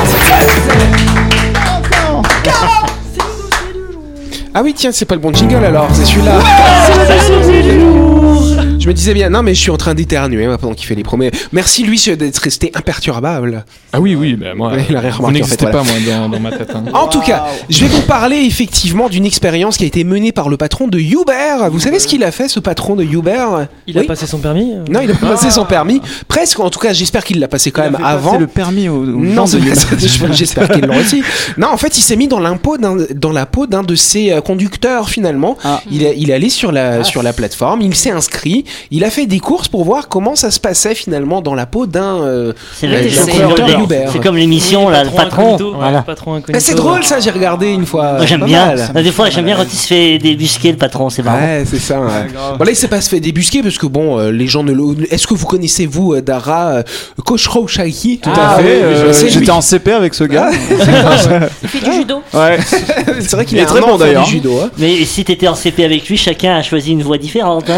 Ah 4.53 4.61
oui, 4.63 4.73
tiens, 4.73 4.91
c'est 4.93 5.05
pas 5.05 5.15
le 5.15 5.21
bon 5.21 5.33
jingle 5.33 5.63
alors, 5.65 5.87
c'est 5.93 6.05
celui-là. 6.05 6.39
Je 8.81 8.87
me 8.87 8.93
disais 8.95 9.13
bien, 9.13 9.29
non 9.29 9.43
mais 9.43 9.53
je 9.53 9.61
suis 9.61 9.69
en 9.69 9.77
train 9.77 9.93
d'éternuer 9.93 10.45
hein, 10.45 10.57
pendant 10.59 10.73
qu'il 10.73 10.87
fait 10.87 10.95
les 10.95 11.03
promesses. 11.03 11.33
Merci 11.51 11.83
lui 11.83 12.01
d'être 12.17 12.39
resté 12.39 12.71
imperturbable. 12.73 13.63
Ah 13.93 14.01
oui, 14.01 14.15
oui, 14.15 14.33
bah 14.33 14.55
moi, 14.55 14.71
Ouais, 14.71 14.85
il 14.89 14.95
a 14.95 15.01
rien 15.01 15.11
vous 15.11 15.31
n'existez 15.31 15.65
en 15.65 15.67
fait, 15.67 15.77
pas 15.77 15.83
moi 15.83 15.93
dans, 16.07 16.29
dans 16.29 16.39
ma 16.39 16.51
tête. 16.51 16.71
hein. 16.73 16.83
En 16.93 17.07
tout 17.07 17.19
cas, 17.21 17.45
je 17.69 17.81
vais 17.81 17.87
vous 17.87 18.01
parler 18.01 18.37
effectivement 18.37 19.07
d'une 19.07 19.25
expérience 19.25 19.77
qui 19.77 19.83
a 19.83 19.87
été 19.87 20.03
menée 20.03 20.31
par 20.31 20.49
le 20.49 20.57
patron 20.57 20.87
de 20.87 20.97
Uber. 20.97 21.69
Vous 21.71 21.79
savez 21.79 21.99
ce 21.99 22.07
qu'il 22.07 22.23
a 22.23 22.31
fait, 22.31 22.47
ce 22.47 22.59
patron 22.59 22.95
de 22.95 23.03
Uber? 23.03 23.45
Il 23.85 23.99
a 23.99 24.03
passé 24.03 24.25
son 24.25 24.39
permis 24.39 24.73
euh? 24.73 24.83
Non, 24.89 25.01
il 25.03 25.11
a 25.11 25.13
pas 25.13 25.27
passé 25.29 25.51
son 25.51 25.65
permis. 25.65 26.01
Presque, 26.27 26.59
en 26.59 26.71
tout 26.71 26.79
cas, 26.79 26.91
j'espère 26.93 27.23
qu'il 27.23 27.39
l'a 27.39 27.47
passé 27.47 27.69
quand 27.69 27.83
même 27.83 27.97
avant. 28.03 28.31
C'est 28.33 28.39
le 28.39 28.47
permis 28.47 28.89
au, 28.89 28.95
au 28.95 29.05
Non, 29.05 29.45
j'espère 30.31 30.69
qu'ils 30.69 30.85
l'ont 30.85 30.97
aussi. 30.97 31.21
Non, 31.57 31.67
en 31.67 31.77
fait, 31.77 31.97
il 31.97 32.01
s'est 32.01 32.15
mis 32.15 32.27
dans, 32.27 32.39
dans 32.39 33.31
la 33.31 33.45
peau 33.45 33.67
d'un 33.67 33.83
de 33.83 33.95
ses 33.95 34.31
euh, 34.31 34.41
conducteurs 34.41 35.09
finalement. 35.09 35.57
Ah. 35.63 35.81
Il, 35.91 36.03
est, 36.03 36.15
il 36.17 36.31
est 36.31 36.33
allé 36.33 36.49
sur 36.49 36.71
la, 36.71 37.03
sur 37.03 37.21
la 37.21 37.33
plateforme, 37.33 37.81
il 37.81 37.93
s'est 37.93 38.09
inscrit, 38.11 38.63
il 38.91 39.03
a 39.03 39.09
fait 39.09 39.25
des 39.25 39.39
courses 39.39 39.67
pour 39.67 39.83
voir 39.83 40.07
comment 40.07 40.35
ça 40.35 40.51
se 40.51 40.59
passait 40.59 40.95
finalement 40.95 41.41
dans 41.41 41.55
la 41.55 41.65
peau 41.65 41.85
d'un 41.85 42.21
euh, 42.21 42.53
C'est 42.75 42.87
euh, 42.87 43.83
Uber. 43.83 44.05
comme 44.23 44.37
l'émission, 44.37 44.89
là, 44.89 45.03
le 45.03 45.09
patron. 45.11 45.55
incognito, 45.55 45.73
Voilà. 45.75 45.97
le 45.99 46.03
patron 46.03 46.31
incognito. 46.33 46.53
Mais 46.53 46.59
c'est 46.59 46.75
drôle 46.75 47.03
ça, 47.03 47.19
j'ai 47.19 47.31
regardé 47.31 47.69
une 47.69 47.85
fois. 47.85 48.13
Moi, 48.13 48.25
j'aime 48.25 48.43
bien. 48.45 48.75
mal. 48.93 49.03
Des 49.03 49.11
fois, 49.11 49.29
j'aime 49.29 49.45
bien 49.45 49.55
quand 49.55 49.63
il 49.71 49.77
se 49.77 49.87
fait 49.87 50.17
débusquer 50.17 50.71
le 50.71 50.77
patron, 50.77 51.09
c'est 51.09 51.23
marrant. 51.23 51.39
Ouais, 51.39 51.63
c'est 51.65 51.79
ça. 51.79 51.99
ouais. 51.99 52.27
Bon, 52.57 52.63
là, 52.63 52.71
il 52.71 52.75
s'est 52.75 52.87
pas 52.87 53.01
se 53.01 53.09
fait 53.09 53.19
débusquer 53.19 53.61
parce 53.63 53.77
que 53.77 53.85
bon, 53.87 54.17
euh, 54.19 54.31
les 54.31 54.47
gens 54.47 54.63
ne 54.63 54.71
le. 54.71 55.11
Est-ce 55.11 55.27
que 55.27 55.33
vous 55.33 55.45
connaissez 55.45 55.85
vous 55.85 56.13
euh, 56.13 56.21
Dara 56.21 56.67
euh, 56.71 56.83
Koshro 57.25 57.67
Shahi 57.67 58.19
Tout 58.21 58.29
à 58.29 58.57
fait. 58.59 58.81
euh, 58.83 59.13
c'est 59.13 59.25
lui. 59.25 59.31
J'étais 59.31 59.51
en 59.51 59.61
CP 59.61 59.91
avec 59.91 60.13
ce 60.13 60.23
gars. 60.23 60.49
Il 61.63 61.69
fait 61.69 61.79
du 61.89 61.93
judo. 61.93 62.21
Ouais. 62.33 62.57
C'est 63.19 63.31
vrai 63.33 63.45
qu'il 63.45 63.57
Il 63.57 63.61
est 63.61 63.65
très 63.65 63.81
bon, 63.81 63.97
d'ailleurs. 63.97 64.23
du 64.25 64.31
judo. 64.31 64.59
hein. 64.63 64.69
Mais 64.77 65.03
si 65.05 65.23
t'étais 65.23 65.47
en 65.47 65.55
CP 65.55 65.83
avec 65.85 66.07
lui, 66.07 66.17
chacun 66.17 66.55
a 66.57 66.61
choisi 66.61 66.91
une 66.91 67.03
voie 67.03 67.17
différente. 67.17 67.69
hein. 67.69 67.75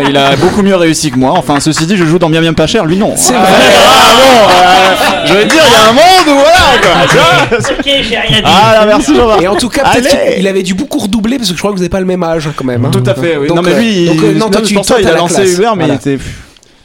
Il 0.00 0.16
a 0.16 0.36
beaucoup 0.36 0.62
mieux 0.62 0.76
réussi 0.76 1.10
que 1.10 1.18
moi. 1.18 1.32
Enfin, 1.36 1.60
ceci 1.60 1.86
dit, 1.86 1.96
je 1.96 2.04
joue 2.04 2.18
dans 2.18 2.28
bien 2.30 2.40
bien 2.40 2.52
pas 2.54 2.66
cher, 2.66 2.84
lui 2.86 2.96
non. 2.96 3.14
C'est 3.16 3.34
Ah, 3.36 3.40
vrai. 3.42 3.50
ah, 3.86 4.12
bon, 4.16 4.50
euh, 4.50 5.26
je 5.26 5.32
veux 5.34 5.44
dire, 5.44 5.62
il 5.66 5.72
y 5.72 5.76
a 5.76 5.88
un 5.88 5.92
monde 5.92 6.28
où 6.28 6.40
voilà 6.40 6.80
quoi. 6.82 7.08
tu 7.08 7.16
vois. 7.16 7.58
ok, 7.78 7.84
j'ai 7.84 8.16
rien 8.18 8.38
dit. 8.40 8.44
Ah 8.44 8.74
là, 8.80 8.86
merci 8.86 9.14
Jean-Marc. 9.14 9.42
Et 9.42 9.48
en 9.48 9.56
tout 9.56 9.68
cas, 9.68 9.82
peut-être 9.92 10.14
Allez. 10.14 10.32
qu'il 10.34 10.40
il 10.42 10.48
avait 10.48 10.62
dû 10.62 10.74
beaucoup 10.74 10.98
redoubler 10.98 11.36
parce 11.38 11.50
que 11.50 11.54
je 11.56 11.58
crois 11.60 11.70
que 11.70 11.76
vous 11.76 11.80
n'avez 11.82 11.88
pas 11.90 12.00
le 12.00 12.06
même 12.06 12.22
âge 12.22 12.48
quand 12.56 12.64
même. 12.64 12.84
hein. 12.84 12.90
Tout 12.92 13.02
à 13.06 13.14
fait, 13.14 13.36
oui. 13.36 13.48
Donc, 13.48 13.56
non, 13.56 13.62
mais 13.62 13.72
euh, 13.74 13.78
lui, 13.78 14.06
donc, 14.06 14.22
euh, 14.22 14.32
il, 14.32 14.38
non, 14.38 14.48
toi, 14.50 14.60
c'est 14.62 14.68
tu 14.68 14.74
ça, 14.76 14.82
toi, 14.82 14.96
il 14.98 15.04
t'as 15.04 15.10
a 15.10 15.12
la 15.14 15.18
lancé 15.18 15.34
classe. 15.42 15.52
Uber, 15.54 15.68
mais 15.76 15.86
Voilà. 15.86 15.94
il 16.04 16.12
était. 16.12 16.24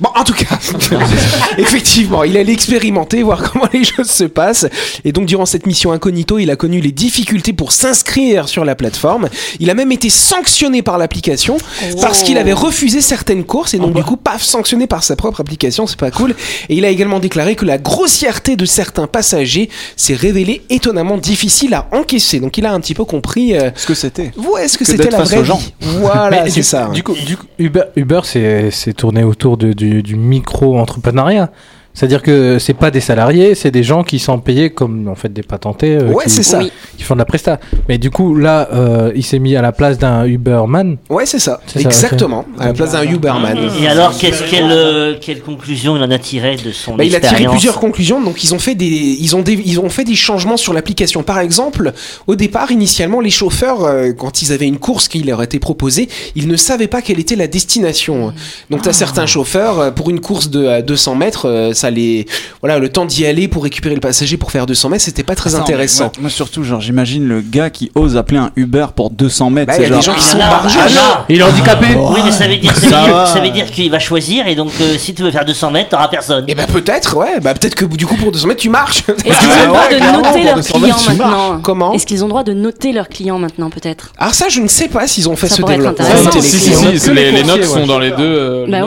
Bon, 0.02 0.10
en 0.16 0.24
tout 0.24 0.34
cas, 0.34 0.58
effectivement, 1.58 2.24
il 2.24 2.38
allait 2.38 2.54
expérimenter, 2.54 3.24
voir 3.24 3.42
comment 3.52 3.68
les 3.74 3.84
choses 3.84 4.10
se 4.10 4.24
passent. 4.24 4.68
Et 5.06 5.12
donc, 5.12 5.26
durant 5.26 5.46
cette 5.46 5.66
mission 5.66 5.92
incognito, 5.92 6.40
il 6.40 6.50
a 6.50 6.56
connu 6.56 6.82
les 6.82 6.92
difficultés 6.92 7.54
pour 7.54 7.72
s'inscrire 7.72 8.48
sur 8.50 8.66
la 8.66 8.76
plateforme. 8.76 9.30
Il 9.60 9.70
a 9.70 9.74
même 9.74 9.92
été 9.92 10.10
sanctionné 10.10 10.82
par 10.82 10.98
l'application 10.98 11.58
parce 12.02 12.24
qu'il 12.24 12.38
avait 12.38 12.54
refusé 12.54 13.02
certaines 13.02 13.44
courses 13.44 13.74
et 13.74 13.80
donc, 13.80 13.94
du 13.96 14.04
coup, 14.04 14.18
paf, 14.18 14.42
sanctionné 14.42 14.88
par 14.88 15.04
sa 15.04 15.16
propre 15.16 15.42
application. 15.42 15.88
C'est 15.88 16.00
pas 16.00 16.12
cool. 16.12 16.36
Et 16.70 16.76
il 16.76 16.86
a 16.86 16.90
également 16.90 17.20
déclaré 17.20 17.56
que 17.56 17.66
la 17.66 17.78
grossièreté 17.78 18.56
de 18.56 18.66
certains 18.66 19.08
passagers 19.08 19.70
s'est 19.96 20.16
révélée 20.16 20.62
étonnamment 20.70 21.18
difficile 21.18 21.74
à 21.74 21.88
encaisser. 21.92 22.40
Donc, 22.40 22.58
il 22.58 22.66
a 22.66 22.74
un 22.74 22.80
petit 22.80 22.94
peu 22.94 23.06
compris. 23.06 23.56
euh, 23.56 23.72
Ce 23.76 23.86
que 23.86 23.94
c'était. 23.94 24.32
Ouais, 24.38 24.66
est-ce 24.66 24.78
que, 24.78 24.84
Que 24.84 24.92
c'était 24.92 25.10
la 25.10 25.22
vraie 25.24 25.44
vie? 25.44 25.74
Voilà, 25.82 26.50
c'est 26.50 26.64
ça. 26.64 26.88
Du 26.94 27.04
coup, 27.04 27.14
du 27.26 27.38
coup, 27.38 27.46
Uber, 27.60 27.84
Uber 27.96 28.22
c'est 28.24 28.70
c'est 28.72 28.94
tourné 28.94 29.24
autour 29.24 29.58
de- 29.58 29.74
du, 29.74 29.91
du 30.00 30.16
micro-entrepreneuriat. 30.16 31.52
C'est-à-dire 31.94 32.22
que 32.22 32.58
c'est 32.60 32.74
pas 32.74 32.90
des 32.92 33.02
salariés, 33.02 33.54
c'est 33.56 33.72
des 33.72 33.84
gens 33.84 34.04
qui 34.04 34.20
sont 34.20 34.40
payés 34.40 34.70
comme 34.70 35.08
en 35.08 35.16
fait 35.16 35.32
des 35.32 35.44
patentés 35.44 35.96
euh, 35.96 36.12
Ouais, 36.12 36.24
c'est 36.28 36.44
ça. 36.44 36.60
Oui. 36.60 36.72
qui 36.98 37.04
font 37.04 37.16
de 37.16 37.20
la 37.20 37.26
presta. 37.26 37.60
Mais 37.90 37.98
du 37.98 38.10
coup, 38.10 38.36
là, 38.36 38.70
euh, 38.74 39.12
il 39.16 39.26
s'est 39.26 39.40
mis 39.40 39.56
à 39.56 39.62
la 39.62 39.72
place 39.72 39.98
d'un 39.98 40.26
Uberman. 40.26 40.98
Ouais, 41.10 41.26
c'est 41.26 41.40
ça. 41.40 41.60
Exactement. 41.76 42.46
À 42.60 42.68
la 42.68 42.74
place 42.74 42.94
d'un 42.94 43.04
Uberman. 43.04 43.58
Et, 43.80 43.88
alors, 43.88 44.18
qu'est-ce 44.18 44.44
quelle, 44.50 44.72
euh, 44.72 45.16
quelle 45.20 45.42
conclusion 45.42 45.98
il 45.98 46.04
en 46.04 46.12
a 46.12 46.20
tiré 46.20 46.56
de 46.56 46.72
son 46.72 46.96
Bah, 46.96 47.04
il 47.04 47.16
a 47.16 47.20
tiré 47.20 47.34
expérience 47.34 47.54
plusieurs 47.54 47.80
conclusions. 47.80 48.22
Donc, 48.22 48.44
ils 48.44 48.56
ont 48.56 48.60
fait 48.60 48.76
des, 48.76 48.86
ils 48.86 49.36
ont 49.36 49.42
des, 49.42 49.54
ils 49.54 49.80
ont 49.80 49.90
fait 49.90 50.04
des 50.04 50.16
changements 50.16 50.58
sur 50.58 50.74
l'application. 50.74 51.24
Par 51.24 51.40
exemple, 51.40 51.94
au 52.28 52.36
départ, 52.36 52.72
initialement, 52.72 53.20
les 53.20 53.30
chauffeurs, 53.30 53.84
euh, 53.84 54.12
quand 54.14 54.42
ils 54.42 54.54
avaient 54.54 54.68
une 54.68 54.80
course 54.80 55.08
qui 55.08 55.24
leur 55.24 55.44
était 55.44 55.60
proposée, 55.60 56.08
ils 56.36 56.48
ne 56.48 56.56
savaient 56.56 56.88
pas 56.88 57.02
quelle 57.02 57.20
était 57.20 57.36
la 57.36 57.48
destination. 57.48 58.34
Donc, 58.70 58.84
t'as 58.84 58.94
certains 58.94 59.26
chauffeurs 59.26 59.94
pour 59.94 60.10
une 60.10 60.20
course 60.20 60.50
de 60.50 60.68
à 60.68 60.82
200 60.82 61.16
mètres, 61.16 61.72
ça 61.82 61.90
les, 61.90 62.26
voilà, 62.62 62.80
le 62.80 62.90
temps 62.90 63.06
d'y 63.06 63.26
aller 63.26 63.48
pour 63.48 63.64
récupérer 63.64 63.96
le 63.96 64.02
passager 64.02 64.38
pour 64.38 64.52
faire 64.52 64.66
200 64.66 64.90
mètres, 64.90 65.04
c'était 65.04 65.24
pas 65.24 65.36
très 65.36 65.56
Attends, 65.56 65.64
intéressant. 65.64 66.06
mais 66.16 66.22
Moi, 66.22 66.22
moi, 66.24 66.30
surtout, 66.30 66.64
genre, 66.64 66.82
j'imagine 66.82 67.28
le 67.28 67.42
gars 67.42 67.70
qui 67.70 67.92
ose 67.96 68.18
appeler 68.18 68.38
un 68.40 68.52
Uber 68.56 68.88
pour 68.96 69.10
200 69.10 69.50
mètres. 69.50 69.68
Bah, 69.68 69.74
c'est 69.76 69.84
il 69.84 69.90
y 69.90 69.94
a 69.94 69.96
des 69.98 70.02
gens 70.02 70.14
qui 70.14 70.24
Ah, 70.28 70.32
sont 70.32 70.38
bargeux. 70.38 70.80
ah, 70.84 70.90
là. 70.90 71.26
Il 71.30 71.40
est 71.40 71.44
handicapé 71.44 71.88
Oui, 71.96 72.20
mais 72.24 72.32
ça 72.32 72.48
veut 72.48 72.58
dire, 72.58 72.76
ça 72.76 72.82
Ça 72.90 72.98
veut 73.00 73.06
dire, 73.06 73.14
va. 73.16 73.26
ça 73.26 73.40
veut 73.40 73.50
dire 73.50 73.66
qu'il 73.72 73.90
va 73.92 74.00
choisir 74.00 74.48
et 74.48 74.56
donc 74.56 74.72
euh, 74.82 74.98
si 74.98 75.14
tu 75.14 75.24
veux 75.24 75.32
faire 75.32 75.46
200 75.46 75.72
mètres, 75.72 75.90
t'auras 75.90 76.08
personne. 76.08 76.46
Et 76.48 76.56
bah 76.56 76.66
peut-être, 76.72 77.16
ouais, 77.18 77.40
bah 77.42 77.54
peut-être 77.54 77.76
que 77.76 77.86
du 77.86 78.06
coup 78.06 78.16
pour 78.16 78.32
200 78.32 78.48
mètres 78.48 78.62
tu 78.62 78.70
marches. 78.70 79.04
Est-ce 79.08 79.40
qu'ils 79.40 79.50
ont 79.50 79.62
le 79.62 79.68
droit 79.68 79.88
de 79.90 80.00
noter 80.22 80.44
leurs 80.44 80.56
200 80.56 80.80
clients 80.80 80.96
maintenant 81.10 81.60
Comment 81.62 81.94
Est-ce 81.94 82.06
qu'ils 82.06 82.24
ont 82.24 82.28
le 82.28 82.32
droit 82.32 82.44
de 82.44 82.54
noter 82.54 82.92
leurs 82.92 83.10
clients 83.10 83.40
maintenant 83.40 83.70
peut-être 83.70 84.12
Alors 84.18 84.34
ça, 84.34 84.48
je 84.50 84.60
ne 84.62 84.68
sais 84.68 84.88
pas 84.88 85.08
s'ils 85.08 85.28
ont 85.30 85.36
fait 85.36 85.48
Ça 85.48 85.56
ce 85.56 85.62
pourrait 85.62 85.76
être 85.76 85.96
développement. 85.96 87.14
les 87.14 87.44
notes 87.44 87.64
sont 87.64 87.86
dans 87.86 88.00
les 88.00 88.12
deux, 88.12 88.66
Bah 88.70 88.80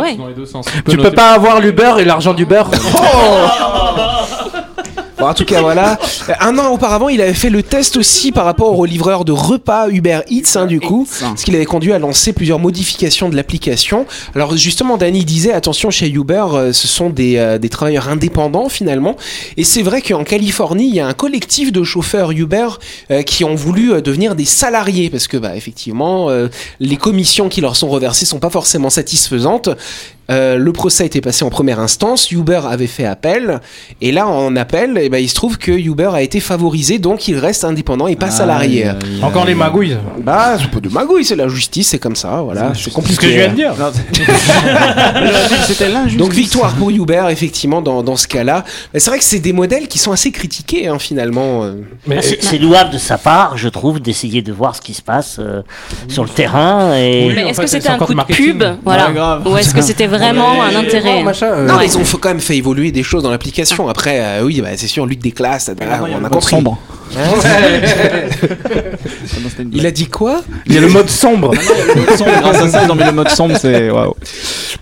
sens. 0.46 0.66
Tu 0.88 0.96
peux 0.96 1.10
pas 1.10 1.32
avoir 1.32 1.60
l'Uber 1.60 1.94
et 2.00 2.04
l'argent 2.04 2.34
d'Uber 2.84 4.14
Bon, 5.16 5.26
en 5.26 5.34
tout 5.34 5.44
cas, 5.44 5.60
voilà. 5.60 5.96
Euh, 6.28 6.32
Un 6.40 6.58
an 6.58 6.72
auparavant, 6.72 7.08
il 7.08 7.20
avait 7.20 7.34
fait 7.34 7.48
le 7.48 7.62
test 7.62 7.96
aussi 7.96 8.32
par 8.32 8.44
rapport 8.44 8.76
aux 8.76 8.84
livreurs 8.84 9.24
de 9.24 9.30
repas 9.30 9.88
Uber 9.88 10.20
Eats, 10.28 10.56
hein, 10.56 10.66
du 10.66 10.80
coup, 10.80 11.06
ce 11.08 11.44
qui 11.44 11.52
l'avait 11.52 11.64
conduit 11.66 11.92
à 11.92 12.00
lancer 12.00 12.32
plusieurs 12.32 12.58
modifications 12.58 13.28
de 13.28 13.36
l'application. 13.36 14.06
Alors 14.34 14.56
justement, 14.56 14.96
Danny 14.96 15.24
disait, 15.24 15.52
attention, 15.52 15.90
chez 15.90 16.10
Uber, 16.10 16.44
euh, 16.52 16.72
ce 16.72 16.88
sont 16.88 17.10
des, 17.10 17.36
euh, 17.36 17.58
des 17.58 17.68
travailleurs 17.68 18.08
indépendants 18.08 18.68
finalement. 18.68 19.16
Et 19.56 19.62
c'est 19.62 19.82
vrai 19.82 20.02
qu'en 20.02 20.24
Californie, 20.24 20.88
il 20.88 20.94
y 20.96 21.00
a 21.00 21.06
un 21.06 21.14
collectif 21.14 21.70
de 21.70 21.84
chauffeurs 21.84 22.32
Uber 22.32 22.66
euh, 23.12 23.22
qui 23.22 23.44
ont 23.44 23.54
voulu 23.54 24.02
devenir 24.02 24.34
des 24.34 24.44
salariés 24.44 25.10
parce 25.10 25.28
que, 25.28 25.36
bah, 25.36 25.54
effectivement, 25.56 26.28
les 26.80 26.96
commissions 26.96 27.48
qui 27.48 27.60
leur 27.60 27.76
sont 27.76 27.88
reversées 27.88 28.26
sont 28.26 28.40
pas 28.40 28.50
forcément 28.50 28.90
satisfaisantes. 28.90 29.68
Euh, 30.30 30.56
le 30.56 30.72
procès 30.72 31.04
été 31.06 31.20
passé 31.20 31.44
en 31.44 31.50
première 31.50 31.80
instance. 31.80 32.30
Uber 32.30 32.60
avait 32.70 32.86
fait 32.86 33.04
appel. 33.04 33.60
Et 34.00 34.10
là, 34.12 34.26
en 34.26 34.56
appel, 34.56 34.98
eh 35.00 35.08
ben, 35.08 35.18
il 35.18 35.28
se 35.28 35.34
trouve 35.34 35.58
que 35.58 35.70
Uber 35.72 36.10
a 36.14 36.22
été 36.22 36.40
favorisé, 36.40 36.98
donc 36.98 37.28
il 37.28 37.36
reste 37.38 37.64
indépendant 37.64 38.06
et 38.06 38.16
pas 38.16 38.30
salarié. 38.30 38.86
Encore 39.22 39.44
les 39.44 39.54
magouilles. 39.54 39.96
Bah, 40.20 40.56
c'est 40.58 40.70
pas 40.70 40.80
de 40.80 40.88
magouille, 40.88 41.24
c'est 41.24 41.36
la 41.36 41.48
justice, 41.48 41.88
c'est 41.88 41.98
comme 41.98 42.16
ça, 42.16 42.40
voilà. 42.42 42.72
C'est 42.74 42.84
C'est 42.84 42.90
ce 42.90 42.94
compliqué. 42.94 43.26
que 43.26 43.32
je 43.32 43.36
viens 43.38 43.48
de 43.48 43.54
dire. 43.54 43.74
C'était 45.66 45.88
l'injustice. 45.88 46.18
Donc 46.18 46.32
victoire 46.32 46.72
pour 46.74 46.90
Uber, 46.90 47.24
effectivement, 47.30 47.82
dans, 47.82 48.02
dans 48.02 48.16
ce 48.16 48.26
cas-là. 48.28 48.64
Mais 48.92 49.00
c'est 49.00 49.10
vrai 49.10 49.18
que 49.18 49.24
c'est 49.24 49.38
des 49.40 49.52
modèles 49.52 49.88
qui 49.88 49.98
sont 49.98 50.12
assez 50.12 50.30
critiqués, 50.30 50.88
hein, 50.88 50.98
finalement. 50.98 51.64
euh. 51.64 51.74
Mais 52.06 52.16
Ah, 52.18 52.22
C'est 52.22 52.42
c'est 52.42 52.58
louable 52.58 52.90
de 52.90 52.98
sa 52.98 53.18
part, 53.18 53.56
je 53.56 53.68
trouve, 53.68 54.00
d'essayer 54.00 54.42
de 54.42 54.52
voir 54.52 54.76
ce 54.76 54.80
qui 54.80 54.94
se 54.94 55.02
passe 55.02 55.36
euh, 55.38 55.62
sur 56.08 56.22
le 56.22 56.28
terrain. 56.30 56.94
Et... 56.96 57.32
Mais 57.34 57.44
en 57.44 57.48
est-ce 57.48 57.56
fait, 57.60 57.64
que 57.64 57.70
c'était 57.70 57.88
un 57.88 57.94
encore 57.96 58.08
coup 58.08 58.14
de 58.14 58.22
pub 58.22 58.64
Voilà. 58.84 59.08
Ouais, 59.08 59.14
grave. 59.14 59.46
Ou 59.48 59.56
est-ce 59.56 59.74
que 59.74 59.82
c'était 59.82 60.06
vraiment 60.18 60.62
un 60.62 60.74
intérêt. 60.74 61.22
Euh, 61.42 61.66
Non, 61.66 61.76
mais 61.78 61.86
ils 61.86 61.98
ont 61.98 62.04
quand 62.20 62.28
même 62.28 62.40
fait 62.40 62.56
évoluer 62.56 62.92
des 62.92 63.02
choses 63.02 63.22
dans 63.22 63.30
l'application. 63.30 63.88
Après, 63.88 64.20
euh, 64.20 64.42
oui, 64.44 64.60
bah, 64.60 64.68
c'est 64.76 64.86
sûr, 64.86 65.06
lutte 65.06 65.22
des 65.22 65.32
classes, 65.32 65.70
Ah, 65.80 66.00
on 66.02 66.24
a 66.24 66.28
compris. 66.28 66.56
Il 69.72 69.86
a 69.86 69.90
dit 69.90 70.06
quoi? 70.06 70.42
Il 70.66 70.74
y 70.74 70.78
a 70.78 70.80
le 70.80 70.88
mode 70.88 71.08
sombre. 71.08 71.52
Le 71.54 72.00
mode 72.00 72.16
sombre, 72.16 72.30
grâce 72.40 72.62
à 72.62 72.68
ça, 72.68 72.82
ils 72.84 72.90
ont 72.90 72.94
mis 72.94 73.04
le 73.04 73.12
mode 73.12 73.28
sombre, 73.30 73.56
c'est 73.60 73.90
waouh. 73.90 74.14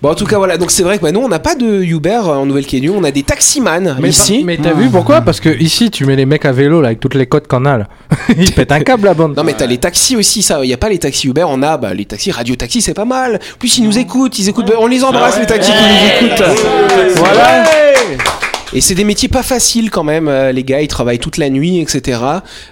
Bon, 0.00 0.10
en 0.10 0.14
tout 0.14 0.26
cas, 0.26 0.38
voilà. 0.38 0.56
Donc, 0.58 0.70
c'est 0.70 0.82
vrai 0.82 0.98
que 0.98 1.02
bah, 1.02 1.12
nous, 1.12 1.20
on 1.20 1.28
n'a 1.28 1.38
pas 1.38 1.54
de 1.54 1.82
Uber 1.82 2.16
en 2.24 2.46
Nouvelle-Calédonie. 2.46 2.96
On 2.98 3.04
a 3.04 3.10
des 3.10 3.22
taximans 3.22 3.96
Mais, 4.00 4.08
ici. 4.10 4.38
par- 4.38 4.46
mais 4.46 4.56
t'as 4.56 4.72
vu 4.72 4.88
pourquoi? 4.88 5.20
Parce 5.20 5.40
que 5.40 5.48
ici, 5.60 5.90
tu 5.90 6.04
mets 6.06 6.16
les 6.16 6.26
mecs 6.26 6.44
à 6.44 6.52
vélo 6.52 6.80
là, 6.80 6.88
avec 6.88 7.00
toutes 7.00 7.14
les 7.14 7.26
codes 7.26 7.46
qu'on 7.46 7.64
a 7.64 7.78
là. 7.78 7.88
Ils 8.36 8.52
pètent 8.52 8.72
un 8.72 8.80
câble 8.80 9.04
la 9.06 9.14
bande. 9.14 9.36
Non, 9.36 9.44
mais 9.44 9.54
t'as 9.54 9.66
les 9.66 9.78
taxis 9.78 10.16
aussi, 10.16 10.42
ça. 10.42 10.60
Il 10.62 10.66
n'y 10.68 10.74
a 10.74 10.78
pas 10.78 10.88
les 10.88 10.98
taxis 10.98 11.28
Uber. 11.28 11.44
On 11.48 11.62
a 11.62 11.76
bah, 11.76 11.94
les 11.94 12.04
taxis 12.04 12.30
Radio 12.32 12.54
Taxi, 12.56 12.80
c'est 12.82 12.94
pas 12.94 13.04
mal. 13.04 13.38
Plus, 13.58 13.78
ils 13.78 13.84
nous 13.84 13.98
écoutent. 13.98 14.38
Ils 14.38 14.48
écoutent. 14.48 14.72
On 14.78 14.86
les 14.86 15.04
embrasse, 15.04 15.38
les 15.38 15.46
taxis 15.46 15.72
qui 15.72 16.26
nous 16.26 16.28
écoutent. 16.28 16.44
Voilà. 17.16 17.64
Et 18.74 18.80
c'est 18.80 18.94
des 18.94 19.04
métiers 19.04 19.28
pas 19.28 19.42
faciles 19.42 19.90
quand 19.90 20.02
même. 20.02 20.28
euh, 20.28 20.50
les 20.50 20.64
gars, 20.64 20.80
ils 20.80 20.88
travaillent 20.88 21.18
toute 21.18 21.36
la 21.36 21.50
nuit, 21.50 21.78
etc. 21.78 22.20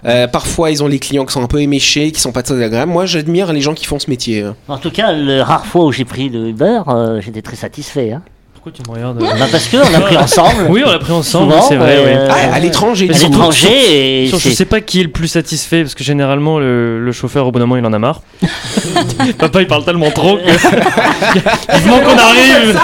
Euh, 0.06 0.26
parfois, 0.26 0.70
ils 0.70 0.82
ont 0.82 0.86
les 0.88 0.98
clients 0.98 1.26
qui 1.26 1.32
sont 1.34 1.42
un 1.42 1.46
peu 1.46 1.60
éméchés, 1.60 2.10
qui 2.10 2.20
sont 2.20 2.32
pas 2.32 2.42
très 2.42 2.62
agréables. 2.62 2.90
Moi, 2.90 3.04
j'admire 3.04 3.52
les 3.52 3.60
gens 3.60 3.74
qui 3.74 3.84
font 3.84 3.98
ce 3.98 4.08
métier. 4.08 4.46
En 4.66 4.78
tout 4.78 4.90
cas, 4.90 5.12
le 5.12 5.42
rare 5.42 5.66
fois 5.66 5.84
où 5.84 5.92
j'ai 5.92 6.06
pris 6.06 6.30
le 6.30 6.48
Uber, 6.48 6.80
euh, 6.88 7.20
j'étais 7.20 7.42
très 7.42 7.56
satisfait. 7.56 8.12
Hein. 8.12 8.22
Pourquoi 8.62 8.72
tu 8.84 8.90
me 8.90 8.94
regardes 8.94 9.18
Bah 9.18 9.46
parce 9.50 9.68
qu'on 9.68 9.78
a 9.78 10.00
pris 10.00 10.18
ensemble. 10.18 10.66
Oui, 10.68 10.82
on 10.84 10.90
l'a 10.90 10.98
pris 10.98 11.12
ensemble, 11.12 11.54
c'est 11.66 11.76
vrai. 11.76 11.96
euh. 11.96 12.28
Ah, 12.30 12.56
à 12.56 12.58
l'étranger, 12.58 13.08
À 13.08 13.16
l'étranger, 13.18 14.26
je 14.30 14.50
sais 14.50 14.66
pas 14.66 14.82
qui 14.82 15.00
est 15.00 15.04
le 15.04 15.08
plus 15.08 15.28
satisfait 15.28 15.80
parce 15.80 15.94
que 15.94 16.04
généralement 16.04 16.58
le, 16.58 17.02
le 17.02 17.12
chauffeur 17.12 17.46
au 17.46 17.52
bout 17.52 17.58
d'un 17.58 17.64
moment 17.64 17.78
il 17.80 17.86
en 17.86 17.92
a 17.94 17.98
marre. 17.98 18.20
Papa 19.38 19.62
il 19.62 19.66
parle 19.66 19.86
tellement 19.86 20.10
trop 20.10 20.36
que 20.36 20.42
vivement 21.78 22.00
qu'on 22.00 22.18
arrive. 22.18 22.78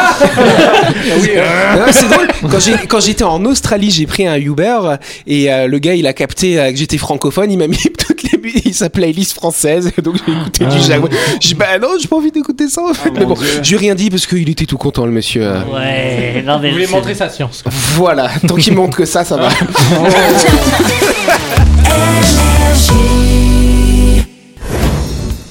C'est 1.91 2.09
drôle. 2.09 2.29
Quand 2.89 3.01
j'étais 3.01 3.25
en 3.25 3.45
Australie, 3.45 3.91
j'ai 3.91 4.07
pris 4.07 4.27
un 4.27 4.37
Uber 4.37 4.79
et 5.27 5.53
euh, 5.53 5.67
le 5.67 5.79
gars, 5.79 5.95
il 5.95 6.07
a 6.07 6.15
capté 6.15 6.59
euh, 6.59 6.71
que 6.71 6.79
j'étais 6.79 6.97
francophone. 6.97 7.51
Il 7.53 7.59
m'a 7.59 7.69
mis 7.69 7.77
toutes 7.99 8.26
il 8.65 8.75
sa 8.75 8.91
playlist 8.91 9.35
française. 9.35 9.91
Donc 10.03 10.17
j'ai 10.27 10.33
écouté 10.33 10.65
du 10.67 10.81
Jaguar. 10.81 11.11
J'ai 11.41 11.49
dit, 11.51 11.55
bah 11.55 11.79
non, 11.81 11.89
j'ai 12.01 12.09
pas 12.09 12.17
envie 12.17 12.33
d'écouter 12.33 12.69
ça 12.69 12.83
en 12.83 12.95
fait. 12.95 13.11
Mais 13.11 13.25
bon, 13.25 13.37
je 13.63 13.69
lui 13.69 13.75
ai 13.77 13.79
rien 13.79 13.95
dit 13.95 14.11
parce 14.11 14.27
qu'il 14.27 14.49
était 14.49 14.67
tout 14.67 14.79
content, 14.79 15.07
le 15.07 15.13
monsieur. 15.13 15.43
euh. 15.47 15.61
Ouais, 15.73 16.43
non 16.47 16.59
mais 16.59 16.69
Vous 16.69 16.75
voulez 16.75 16.87
c'est- 16.87 16.93
montrer 16.93 17.15
sa 17.15 17.29
science. 17.29 17.63
quoi. 17.63 17.73
Voilà, 17.95 18.31
tant 18.47 18.57
qu'il 18.57 18.75
montre 18.75 18.97
que 18.97 19.05
ça, 19.05 19.25
ça 19.25 19.37
va. 19.37 19.49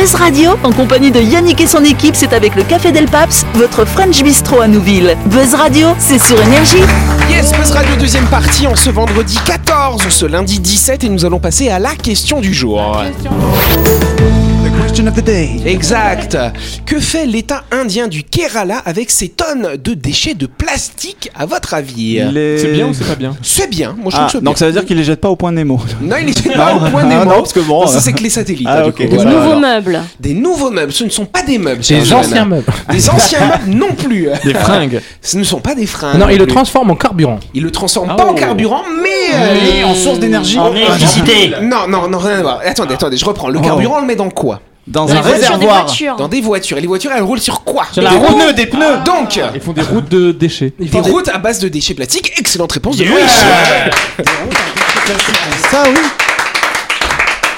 Buzz 0.00 0.14
Radio, 0.14 0.52
en 0.62 0.70
compagnie 0.70 1.10
de 1.10 1.20
Yannick 1.20 1.60
et 1.60 1.66
son 1.66 1.82
équipe, 1.82 2.14
c'est 2.14 2.32
avec 2.32 2.54
le 2.54 2.62
Café 2.62 2.92
Del 2.92 3.06
Paps, 3.06 3.44
votre 3.54 3.84
French 3.84 4.22
Bistro 4.22 4.60
à 4.60 4.68
Nouville. 4.68 5.16
Buzz 5.26 5.54
Radio, 5.54 5.88
c'est 5.98 6.20
sur 6.20 6.40
Énergie. 6.40 6.84
Yes, 7.28 7.50
Buzz 7.52 7.72
Radio 7.72 7.96
deuxième 7.96 8.26
partie 8.26 8.68
en 8.68 8.76
ce 8.76 8.90
vendredi 8.90 9.36
14, 9.44 10.08
ce 10.08 10.26
lundi 10.26 10.60
17 10.60 11.02
et 11.02 11.08
nous 11.08 11.24
allons 11.24 11.40
passer 11.40 11.68
à 11.68 11.80
la 11.80 11.96
question 11.96 12.40
du 12.40 12.54
jour. 12.54 13.02
Exact. 15.66 16.36
Que 16.84 17.00
fait 17.00 17.24
l'État 17.26 17.64
indien 17.70 18.08
du 18.08 18.22
Kerala 18.24 18.78
avec 18.84 19.10
ces 19.10 19.28
tonnes 19.28 19.76
de 19.82 19.94
déchets 19.94 20.34
de 20.34 20.46
plastique 20.46 21.30
à 21.34 21.46
votre 21.46 21.72
avis? 21.74 22.18
C'est 22.58 22.72
bien 22.72 22.88
ou 22.88 22.94
c'est 22.94 23.06
pas 23.06 23.14
bien? 23.14 23.34
C'est 23.42 23.70
bien, 23.70 23.94
moi 23.98 24.10
je 24.10 24.16
trouve 24.16 24.20
Ah, 24.20 24.26
que 24.26 24.32
c'est 24.32 24.38
donc 24.44 24.54
bien. 24.54 24.56
ça 24.58 24.66
veut 24.66 24.72
dire 24.72 24.84
qu'il 24.84 24.96
les 24.98 25.04
jette 25.04 25.20
pas 25.20 25.30
au 25.30 25.36
point 25.36 25.50
Nemo. 25.52 25.80
Non, 26.02 26.16
il 26.20 26.28
est 26.28 26.54
pas 26.56 26.74
au 26.74 26.78
point 26.90 27.02
Ah, 27.10 27.24
mots. 27.24 27.30
non, 27.30 27.36
parce 27.38 27.52
que 27.52 27.60
bon, 27.60 27.86
ça 27.86 27.96
euh, 27.96 28.00
c'est 28.00 28.12
que 28.12 28.22
les 28.22 28.30
satellites. 28.30 28.66
Ah, 28.70 28.82
du 28.82 28.90
ok. 28.90 28.96
coup, 28.96 29.02
Des 29.02 29.08
voilà. 29.16 29.30
nouveaux 29.30 29.58
meubles. 29.58 30.02
Des 30.20 30.34
nouveaux 30.34 30.70
meubles, 30.70 30.92
ce 30.92 31.04
ne 31.04 31.10
sont 31.10 31.24
pas 31.26 31.42
des 31.42 31.58
meubles. 31.58 31.80
Des 31.82 32.12
anciens 32.12 32.44
meubles. 32.44 32.64
Des 32.90 33.10
anciens 33.10 33.40
meubles 33.40 33.78
non 33.78 33.94
plus. 33.94 34.28
Des 34.44 34.54
fringues. 34.54 35.00
Ce 35.22 35.36
ne 35.38 35.44
sont 35.44 35.60
pas 35.60 35.74
des 35.74 35.86
freins. 35.86 36.14
Non, 36.18 36.28
il 36.28 36.38
le 36.38 36.44
plus. 36.44 36.54
transforme 36.54 36.90
en 36.90 36.96
carburant. 36.96 37.40
Il 37.54 37.62
le 37.62 37.70
transforme 37.70 38.14
pas 38.14 38.26
en 38.26 38.32
oh. 38.32 38.34
carburant, 38.34 38.82
mais. 39.02 39.34
euh, 39.34 39.78
Et 39.80 39.84
en 39.84 39.94
source 39.94 40.18
d'énergie 40.18 40.58
En 40.58 40.72
électricité. 40.74 41.52
Non, 41.62 41.88
non, 41.88 42.08
non, 42.08 42.18
rien 42.18 42.38
à 42.38 42.42
voir. 42.42 42.60
Attendez, 42.64 42.94
attendez, 42.94 43.16
je 43.16 43.24
reprends. 43.24 43.48
Le 43.48 43.60
carburant, 43.60 43.96
on 43.98 44.00
le 44.02 44.06
met 44.06 44.16
dans 44.16 44.30
quoi? 44.30 44.60
Dans 44.88 45.04
Des 45.06 45.12
un 45.12 45.20
voitures, 45.20 45.38
des 45.38 45.46
réservoir. 45.46 45.84
voitures. 45.84 46.16
Dans 46.16 46.28
des 46.28 46.40
voitures. 46.40 46.78
Et 46.78 46.80
les 46.80 46.86
voitures, 46.86 47.10
elles 47.14 47.22
roulent 47.22 47.40
sur 47.40 47.62
quoi 47.62 47.86
Sur 47.92 48.02
la 48.02 48.10
roue 48.10 48.52
des 48.52 48.66
pneus. 48.66 48.98
Donc, 49.04 49.38
Ils 49.54 49.60
font 49.60 49.72
des 49.72 49.82
routes 49.82 50.08
de 50.08 50.32
déchets. 50.32 50.72
des 50.78 50.98
routes 51.00 51.28
à 51.28 51.38
base 51.38 51.58
de 51.60 51.68
déchets 51.68 51.94
plastiques. 51.94 52.32
Excellente 52.38 52.72
réponse 52.72 52.96
de 52.96 53.04
Louis. 53.04 53.20
Ça 55.70 55.82
oui. 55.86 56.00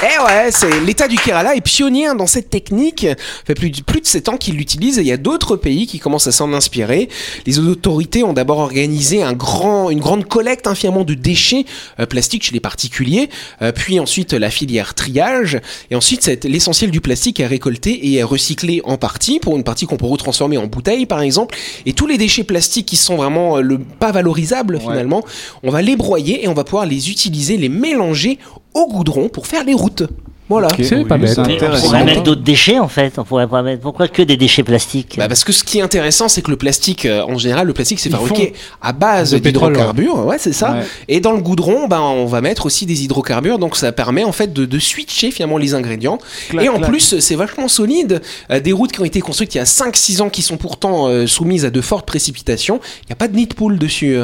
Eh 0.03 0.25
ouais, 0.25 0.51
c'est 0.51 0.81
l'État 0.81 1.09
du 1.09 1.17
Kerala 1.17 1.55
est 1.55 1.61
pionnier 1.61 2.09
dans 2.17 2.27
cette 2.27 2.49
technique. 2.49 3.03
Ça 3.03 3.17
fait 3.45 3.55
plus 3.55 3.69
de, 3.69 3.83
plus 3.83 4.01
de 4.01 4.07
7 4.07 4.31
ans 4.31 4.39
qu'il 4.39 4.55
l'utilise 4.55 4.99
et 4.99 5.03
il 5.03 5.07
y 5.07 5.13
a 5.13 5.19
d'autres 5.19 5.57
pays 5.57 5.87
qui 5.87 5.99
commencent 5.99 6.27
à 6.27 6.33
s'en 6.33 6.55
inspirer. 6.55 7.11
Les 7.45 7.59
autorités 7.59 8.25
ont 8.25 8.33
d'abord 8.33 8.61
organisé 8.61 9.23
un 9.23 9.35
grand, 9.35 9.91
une 9.91 10.01
grande 10.01 10.27
collecte 10.27 10.73
finalement 10.75 11.05
de 11.05 11.13
déchets 11.13 11.67
euh, 11.99 12.07
plastiques 12.07 12.45
chez 12.45 12.55
les 12.55 12.61
particuliers, 12.61 13.29
euh, 13.61 13.73
puis 13.73 14.01
ensuite 14.01 14.33
la 14.33 14.51
filière 14.51 14.95
triage 14.95 15.61
et 15.91 15.97
ensuite 15.97 16.23
c'est 16.23 16.45
l'essentiel 16.45 16.91
du 16.91 17.03
plastique 17.03 17.39
est 17.39 17.47
récolté 17.47 17.91
et 17.91 18.15
est 18.15 18.23
recyclé 18.23 18.81
en 18.85 18.97
partie 18.97 19.39
pour 19.39 19.57
une 19.57 19.65
partie 19.65 19.85
qu'on 19.85 19.99
peut 19.99 20.07
retransformer 20.07 20.57
en 20.57 20.67
bouteille 20.67 21.05
par 21.05 21.21
exemple 21.21 21.59
et 21.85 21.93
tous 21.93 22.07
les 22.07 22.17
déchets 22.17 22.45
plastiques 22.45 22.87
qui 22.87 22.97
sont 22.97 23.17
vraiment 23.17 23.59
euh, 23.59 23.61
le 23.61 23.79
pas 23.79 24.13
valorisables 24.13 24.81
finalement, 24.81 25.23
on 25.63 25.71
va 25.71 25.83
les 25.83 25.97
broyer 25.97 26.43
et 26.45 26.49
on 26.49 26.55
va 26.55 26.65
pouvoir 26.65 26.87
les 26.87 27.11
utiliser, 27.11 27.59
les 27.59 27.69
mélanger 27.69 28.39
au 28.75 28.87
goudron 28.89 29.29
pour 29.29 29.47
faire 29.47 29.65
les 29.65 29.75
routes. 29.75 30.05
Voilà. 30.51 30.67
C'est 30.83 31.05
pas 31.05 31.17
bête. 31.17 31.39
on 31.39 31.81
pourrait 31.81 32.05
mettre 32.05 32.25
d'autres 32.25 32.43
déchets 32.43 32.81
en 32.81 32.89
fait. 32.89 33.19
On 33.19 33.25
pourrait 33.25 33.47
pas 33.47 33.63
mettre. 33.63 33.83
Pourquoi 33.83 34.09
que 34.09 34.21
des 34.21 34.37
déchets 34.37 34.65
plastiques 34.65 35.15
Bah 35.17 35.29
parce 35.29 35.45
que 35.45 35.53
ce 35.53 35.63
qui 35.63 35.79
est 35.79 35.81
intéressant, 35.81 36.29
c'est 36.29 36.43
que 36.43 36.51
le 36.51 36.57
plastique, 36.57 37.07
euh, 37.07 37.23
en 37.23 37.39
général, 37.39 37.69
le 37.69 37.73
plastique 37.73 38.01
c'est 38.01 38.11
fabriqué 38.11 38.53
à 38.83 38.93
base 38.93 39.33
d'hydrocarbures, 39.33 40.27
ouais, 40.27 40.39
c'est 40.39 40.53
ça. 40.53 40.73
Ouais. 40.73 40.83
Et 41.07 41.21
dans 41.21 41.33
le 41.33 41.41
goudron, 41.41 41.87
ben 41.87 42.01
on 42.01 42.27
va 42.27 42.41
mettre 42.41 42.67
aussi 42.67 42.85
des 42.85 43.05
hydrocarbures, 43.05 43.61
donc 43.61 43.77
ça 43.77 43.93
permet 43.93 44.25
en 44.25 44.33
fait 44.33 44.53
de, 44.53 44.65
de 44.65 44.79
switcher 44.81 45.31
finalement 45.31 45.57
les 45.57 45.75
ingrédients. 45.75 46.19
Clac, 46.49 46.65
et 46.65 46.69
en 46.69 46.79
clac. 46.79 46.91
plus, 46.91 47.21
c'est 47.21 47.37
vachement 47.37 47.69
solide. 47.69 48.21
Euh, 48.51 48.59
des 48.59 48.73
routes 48.73 48.91
qui 48.91 49.01
ont 49.01 49.05
été 49.05 49.21
construites 49.21 49.55
il 49.55 49.59
y 49.59 49.61
a 49.61 49.65
5-6 49.65 50.21
ans, 50.21 50.31
qui 50.31 50.43
sont 50.43 50.57
pourtant 50.57 51.07
euh, 51.07 51.29
soumises 51.29 51.65
à 51.65 51.71
de 51.71 51.81
fortes 51.81 52.07
précipitations. 52.07 52.81
Il 53.05 53.07
n'y 53.11 53.13
a 53.13 53.17
pas 53.17 53.29
de 53.29 53.37
nid 53.37 53.47
de 53.47 53.55
poule 53.55 53.79
dessus. 53.79 54.19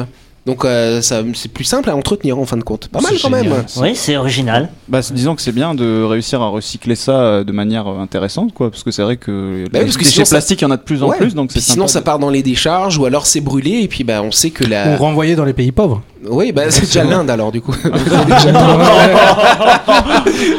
Donc 0.47 0.63
euh, 0.65 1.01
ça, 1.01 1.21
c'est 1.35 1.51
plus 1.51 1.65
simple 1.65 1.89
à 1.91 1.95
entretenir 1.95 2.39
en 2.39 2.45
fin 2.45 2.57
de 2.57 2.63
compte. 2.63 2.87
Pas 2.87 3.01
mal 3.01 3.13
quand 3.21 3.29
même. 3.29 3.53
Oui, 3.79 3.91
c'est 3.95 4.17
original. 4.17 4.69
Bah, 4.87 5.01
disons 5.11 5.35
que 5.35 5.41
c'est 5.43 5.51
bien 5.51 5.75
de 5.75 6.01
réussir 6.03 6.41
à 6.41 6.47
recycler 6.47 6.95
ça 6.95 7.11
euh, 7.19 7.43
de 7.43 7.51
manière 7.51 7.85
euh, 7.87 7.99
intéressante, 7.99 8.53
quoi, 8.53 8.71
parce 8.71 8.81
que 8.83 8.89
c'est 8.91 9.01
vrai 9.03 9.17
que 9.17 9.65
Bah 9.71 9.79
oui, 9.79 9.79
les 9.79 9.85
parce 9.85 9.97
que 9.97 10.03
déchets 10.05 10.23
plastiques, 10.23 10.61
il 10.61 10.63
y 10.63 10.67
en 10.67 10.71
a 10.71 10.77
de 10.77 10.81
plus 10.81 11.03
en 11.03 11.09
Ouais. 11.09 11.17
plus, 11.17 11.35
donc 11.35 11.51
c'est 11.51 11.59
sinon, 11.59 11.87
ça 11.87 11.99
de- 11.99 12.05
part 12.05 12.17
dans 12.17 12.29
les 12.29 12.41
décharges 12.43 12.97
ou 12.97 13.05
alors 13.05 13.27
c'est 13.27 13.41
brûlé 13.41 13.81
et 13.81 13.87
puis 13.89 14.03
bah 14.05 14.21
on 14.23 14.31
sait 14.31 14.49
que 14.51 14.63
Ou 14.63 14.69
la. 14.69 14.95
renvoyé 14.95 15.35
dans 15.35 15.43
les 15.45 15.51
pays 15.53 15.71
pauvres. 15.73 16.01
Oui, 16.27 16.51
bah 16.53 16.63
c'est 16.69 16.85
déjà 16.85 17.03
l'Inde 17.03 17.29
alors 17.29 17.51
du 17.51 17.59
coup. 17.61 17.75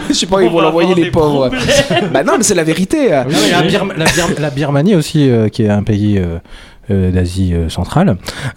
Je 0.09 0.15
sais 0.15 0.27
pas, 0.27 0.43
ils 0.43 0.51
vont 0.51 0.61
l'envoyer 0.61 0.95
les 0.95 1.11
pauvres. 1.11 1.51
Bah 2.13 2.23
non, 2.25 2.35
mais 2.37 2.43
c'est 2.45 2.55
la 2.55 2.65
vérité. 2.65 3.09
La, 3.11 3.25
Birm- 3.25 3.93
la 3.97 4.05
Birm- 4.05 4.39
la 4.41 4.51
Birmanie 4.51 4.95
aussi, 4.95 5.29
euh, 5.29 5.49
qui 5.49 5.63
est 5.65 5.69
un 5.71 5.83
pays 5.83 6.19
euh, 6.19 6.39
euh, 6.91 7.11
d'Asie 7.11 7.55
euh, 7.55 7.69
centrale, 7.69 8.17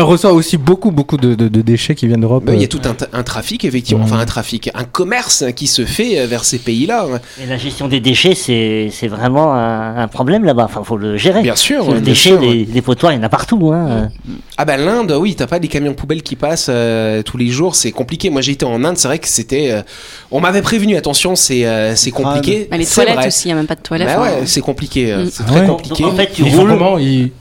reçoit 0.00 0.32
aussi 0.32 0.56
beaucoup, 0.56 0.90
beaucoup 0.90 1.16
de, 1.16 1.34
de- 1.34 1.48
de 1.48 1.62
déchets 1.62 1.94
qui 1.94 2.06
viennent 2.06 2.20
d'Europe. 2.20 2.44
Bah, 2.44 2.52
Il 2.54 2.60
y 2.60 2.62
a 2.62 2.64
euh. 2.64 2.68
tout 2.68 2.80
un, 3.12 3.22
trafic, 3.22 3.64
effectivement, 3.64 4.04
enfin 4.04 4.18
un 4.18 4.26
trafic, 4.26 4.70
un 4.74 4.84
commerce 4.84 5.44
qui 5.54 5.66
se 5.66 5.84
fait 5.84 6.26
vers 6.26 6.44
ces 6.44 6.58
pays-là. 6.58 7.06
Et 7.42 7.46
la 7.46 7.56
gestion 7.56 7.88
des 7.88 8.00
déchets, 8.00 8.34
c'est 8.34 8.88
c'est 8.92 9.08
vraiment 9.08 9.54
un, 9.54 9.96
un 9.98 10.08
problème 10.08 10.44
là-bas. 10.44 10.64
Enfin, 10.64 10.82
faut 10.84 10.96
le 10.96 11.16
gérer. 11.16 11.42
Bien 11.42 11.56
sûr. 11.56 11.84
Le 11.86 11.92
bien 11.94 12.00
déchet, 12.02 12.30
sûr. 12.30 12.40
des, 12.40 12.64
des 12.64 12.82
potoirs, 12.82 13.12
il 13.12 13.16
y 13.16 13.18
en 13.18 13.22
a 13.22 13.28
partout. 13.28 13.72
Hein. 13.72 14.08
Ah 14.56 14.64
bah 14.64 14.76
l'Inde, 14.76 15.14
oui, 15.18 15.34
t'as 15.34 15.46
pas 15.46 15.58
des 15.58 15.68
camions 15.68 15.94
poubelles 15.94 16.22
qui 16.22 16.36
passent 16.36 16.68
euh, 16.70 17.22
tous 17.22 17.36
les 17.36 17.48
jours, 17.48 17.74
c'est 17.76 17.92
compliqué. 17.92 18.30
Moi 18.30 18.40
j'ai 18.42 18.52
été 18.52 18.64
en 18.64 18.82
Inde, 18.84 18.96
c'est 18.96 19.08
vrai 19.08 19.18
que 19.18 19.28
c'était... 19.28 19.70
euh, 19.70 19.82
on 20.30 20.40
m'avait 20.40 20.62
prévenu, 20.62 20.96
attention, 20.96 21.36
c'est 21.36 21.66
euh, 21.66 21.94
c'est 21.94 22.10
compliqué. 22.10 22.68
Bah, 22.70 22.76
les 22.76 22.86
toilettes 22.86 23.14
vrai. 23.16 23.26
aussi, 23.28 23.44
il 23.44 23.48
n'y 23.48 23.52
a 23.52 23.56
même 23.56 23.66
pas 23.66 23.74
de 23.74 23.80
toilettes. 23.80 24.08
Bah 24.08 24.20
ouais, 24.22 24.46
c'est 24.46 24.60
compliqué, 24.60 25.14
Mm. 25.16 25.28
c'est 25.30 25.42
Ah 25.46 25.50
très 25.50 25.60
ouais. 25.60 25.66
compliqué. 25.66 26.02
Donc, 26.02 26.12
en 26.12 26.16
fait, 26.16 26.30
tu 26.32 26.42
roules. 26.42 26.76
Ils... 27.16 27.32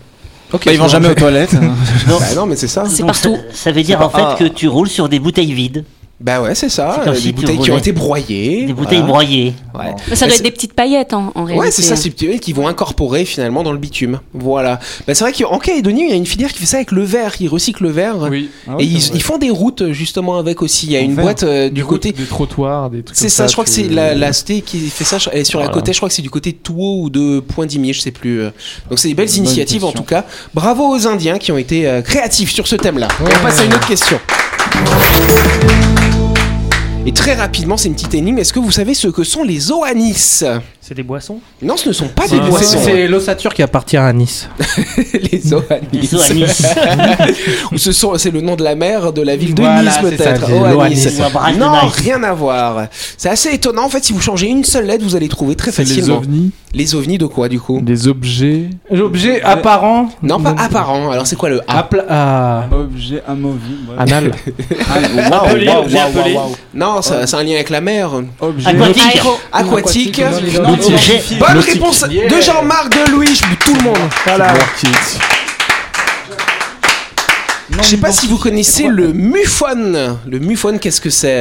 Bah, 0.52 0.60
ils 0.72 0.80
vont 0.80 0.88
jamais 0.88 1.10
aux 1.10 1.16
toilettes. 1.16 1.56
Bah 2.08 2.36
non 2.36 2.46
mais 2.46 2.56
c'est 2.56 2.68
ça. 2.68 2.86
C'est 2.86 2.98
ça, 2.98 3.06
partout. 3.06 3.38
ça 3.52 3.72
veut 3.72 3.84
dire 3.84 4.02
en 4.02 4.10
fait 4.10 4.38
que 4.38 4.48
tu 4.48 4.68
roules 4.68 4.90
sur 4.90 5.10
des 5.10 5.20
bouteilles 5.20 5.54
vides, 5.54 5.84
Bah 6.22 6.42
ouais, 6.42 6.56
c'est 6.56 6.70
ça. 6.70 7.04
Euh, 7.06 7.14
si 7.14 7.26
des 7.28 7.32
bouteilles 7.34 7.58
qui 7.60 7.72
ont 7.72 7.78
été 7.78 7.92
broyées. 7.92 8.66
des 8.68 8.74
bouteilles 8.74 9.00
voilà. 9.00 9.12
broyées. 9.12 9.54
Ouais. 9.78 9.94
Ça 10.16 10.26
doit 10.28 10.36
être 10.36 10.44
des 10.44 10.52
petites 10.52 10.72
paillettes 10.74 11.14
en, 11.14 11.34
en 11.36 11.44
réalité. 11.44 11.66
Ouais, 11.66 11.72
c'est 11.72 11.82
ça, 11.82 11.98
c'est 11.98 12.08
des 12.10 12.16
petits 12.16 12.40
qui 12.40 12.54
vont 12.54 12.70
incorporer 12.70 13.26
finalement 13.26 13.64
dans 13.64 13.74
le 13.74 13.78
bitume. 13.78 14.22
Voilà. 14.34 14.80
Bah, 15.06 15.14
c'est 15.14 15.26
vrai 15.26 15.34
qu'en 15.34 15.60
Calédonie, 15.60 16.04
il 16.06 16.10
y 16.10 16.14
a 16.14 16.16
une 16.16 16.26
filière 16.26 16.54
qui 16.54 16.60
fait 16.60 16.66
ça 16.66 16.78
avec 16.78 16.94
le 16.94 17.04
verre. 17.04 17.34
Ils 17.42 17.50
recyclent 17.50 17.84
le 17.84 17.90
verre. 17.90 18.16
Oui. 18.32 18.50
Ah 18.66 18.78
Et 18.80 18.86
ils, 18.86 19.22
font 19.22 19.38
des 19.38 19.50
routes 19.50 19.92
justement 19.92 20.38
avec 20.38 20.62
aussi. 20.62 20.86
Il 20.86 20.92
y 20.94 20.98
a 20.98 21.02
En 21.02 21.04
une 21.04 21.16
verre. 21.16 21.26
boîte 21.26 21.44
euh, 21.44 21.70
du 21.70 21.84
côté. 21.84 22.14
Des 22.14 22.24
trottoirs, 22.24 22.90
des 22.90 23.04
trucs 23.04 23.18
C'est 23.18 23.26
comme 23.26 23.30
ça, 23.32 23.48
je 23.48 23.52
crois 23.52 23.66
que 23.66 23.70
c'est 23.70 23.90
la, 23.90 24.16
la 24.16 24.32
cité 24.32 24.62
qui 24.62 24.80
fait 24.90 25.04
ça. 25.04 25.18
Elle 25.34 25.42
est 25.42 25.44
sur 25.44 25.60
la 25.60 25.66
Voilà. 25.66 25.80
côté, 25.82 25.92
je 25.92 25.98
crois 25.98 26.08
que 26.08 26.16
c'est 26.16 26.22
du 26.22 26.30
côté 26.30 26.54
de 26.54 26.58
Touo 26.58 27.02
ou 27.02 27.10
de 27.10 27.42
Point-Dimier, 27.42 27.92
je 27.92 28.00
sais 28.00 28.12
plus. 28.12 28.40
euh. 28.42 28.52
Donc 28.90 29.00
c'est 29.00 29.10
des 29.10 29.16
belles 29.16 29.36
initiatives 29.36 29.84
en 29.84 29.92
tout 29.92 30.04
cas. 30.04 30.24
Bravo 30.54 30.96
aux 30.96 31.08
Indiens 31.08 31.40
qui 31.40 31.52
ont 31.52 31.58
été 31.58 32.02
créatifs 32.06 32.54
sur 32.54 32.68
ce 32.68 32.78
thème-là. 32.78 33.10
On 33.22 33.44
passe 33.44 33.60
à 33.60 33.66
une 33.66 33.74
autre 33.74 33.88
question. 33.88 34.18
Et 37.08 37.14
très 37.14 37.36
rapidement, 37.36 37.78
c'est 37.78 37.88
une 37.88 37.94
petite 37.94 38.16
énigme. 38.16 38.40
Est-ce 38.40 38.52
que 38.52 38.58
vous 38.58 38.72
savez 38.72 38.96
ce 38.96 39.08
que 39.08 39.24
sont 39.24 39.44
les 39.44 39.72
oanis? 39.72 40.42
C'est 40.88 40.94
des 40.94 41.02
boissons 41.02 41.40
Non, 41.64 41.78
ce 41.78 41.88
ne 41.90 41.94
sont 41.94 42.10
pas 42.10 42.28
des 42.28 42.38
Ah, 42.40 42.48
boissons. 42.48 42.78
C'est 42.84 43.08
l'ossature 43.08 43.56
qui 43.56 43.64
appartient 43.64 43.98
à 43.98 44.14
Nice. 44.14 44.48
les 45.14 45.52
Oanis. 45.52 45.88
Les 45.92 46.14
Oanis. 46.14 46.44
Ou 47.72 47.78
ce 47.80 47.92
sont, 47.92 48.16
c'est 48.20 48.30
le 48.30 48.42
nom 48.42 48.56
de 48.56 48.64
la 48.64 48.76
mer 48.76 49.12
de 49.12 49.24
la 49.24 49.36
ville 49.36 49.56
de 49.56 49.64
Voilà, 49.64 49.82
Nice 49.82 49.98
peut-être. 50.00 50.48
de 50.48 51.58
Non, 51.58 51.72
Nice. 51.86 51.96
rien 52.04 52.22
à 52.22 52.34
voir. 52.34 52.86
C'est 53.18 53.30
assez 53.30 53.50
étonnant. 53.52 53.86
En 53.86 53.90
fait, 53.90 54.04
si 54.06 54.14
vous 54.14 54.22
changez 54.22 54.46
une 54.46 54.64
seule 54.64 54.86
lettre, 54.86 55.04
vous 55.04 55.16
allez 55.16 55.28
trouver 55.28 55.56
très 55.56 55.72
C'est 55.72 55.84
les 55.86 55.96
facilement. 55.96 56.18
ovnis, 56.18 56.52
Les 56.76 56.94
ovnis 56.94 57.18
de 57.18 57.26
quoi 57.26 57.50
du 57.50 57.60
coup 57.60 57.82
des 57.82 58.08
objets. 58.08 58.70
L'objet 58.92 59.42
apparent. 59.42 60.10
Non, 60.22 60.40
pas 60.40 60.54
apparent. 60.56 61.10
Alors 61.10 61.26
c'est 61.26 61.36
quoi 61.36 61.50
le 61.50 61.62
A 61.68 61.90
à- 62.10 62.68
Objet 62.72 63.24
amovible. 63.28 63.90
ouais. 63.90 63.96
Anal. 63.98 64.32
Ah, 65.32 65.42
Appelé. 65.48 66.38
Non, 66.76 67.02
c'est 67.02 67.34
un 67.34 67.42
lien 67.44 67.56
avec 67.56 67.72
la 67.72 67.82
mer. 67.82 68.12
Objet. 68.40 68.70
Aquatique. 68.70 69.22
Aquatique. 69.52 70.22
Bonne 71.40 71.60
réponse 71.60 72.04
de 72.04 72.42
Jean-Marc 72.42 72.90
de 72.92 73.12
Louis, 73.12 73.40
tout 73.64 73.76
le 73.76 73.84
monde. 73.84 73.98
Voilà. 74.26 74.54
Je 77.70 77.84
sais 77.84 77.98
pas 77.98 78.12
si 78.12 78.28
vous 78.28 78.38
connaissez 78.38 78.88
le 78.88 79.12
MUFON. 79.14 80.18
Le 80.28 80.40
MUFON, 80.40 80.78
qu'est-ce 80.78 81.02
que 81.02 81.10
c'est 81.10 81.40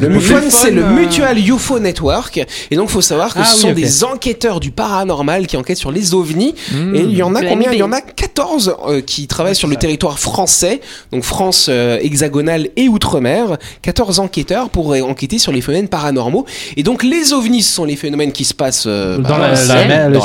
Le 0.00 0.08
MUFON, 0.08 0.42
c'est 0.48 0.70
le 0.70 0.82
euh, 0.82 0.90
Mutual 0.92 1.38
UFO 1.38 1.78
Network. 1.78 2.44
Et 2.70 2.76
donc, 2.76 2.88
faut 2.88 3.00
savoir 3.00 3.34
que 3.34 3.40
Ah 3.40 3.44
ce 3.44 3.54
oui, 3.54 3.60
sont 3.60 3.72
des 3.72 4.04
enquêteurs 4.04 4.60
du 4.60 4.70
paranormal 4.70 5.46
qui 5.46 5.56
enquêtent 5.56 5.76
sur 5.78 5.92
les 5.92 6.14
ovnis. 6.14 6.54
Et 6.94 7.00
il 7.00 7.14
y 7.16 7.22
en 7.22 7.34
a 7.34 7.42
combien? 7.42 7.70
MB. 7.70 7.74
Il 7.74 7.78
y 7.78 7.82
en 7.82 7.92
a 7.92 8.00
14 8.00 8.76
euh, 8.88 9.00
qui 9.02 9.26
travaillent 9.26 9.56
sur 9.56 9.68
le 9.68 9.76
territoire 9.76 10.18
français, 10.18 10.80
donc 11.12 11.22
France 11.22 11.66
euh, 11.68 11.98
hexagonale 12.00 12.68
et 12.76 12.88
outre-mer. 12.88 13.58
14 13.82 14.20
enquêteurs 14.20 14.70
pour 14.70 14.92
euh, 14.94 15.00
enquêter 15.02 15.38
sur 15.38 15.52
les 15.52 15.60
phénomènes 15.60 15.88
paranormaux. 15.88 16.46
Et 16.76 16.82
donc, 16.82 17.02
les 17.02 17.32
ovnis, 17.32 17.62
ce 17.62 17.74
sont 17.74 17.84
les 17.84 17.96
phénomènes 17.96 18.32
qui 18.32 18.44
se 18.44 18.54
passent 18.54 18.84
euh, 18.86 19.18
Dans 19.18 19.38
bah, 19.38 19.52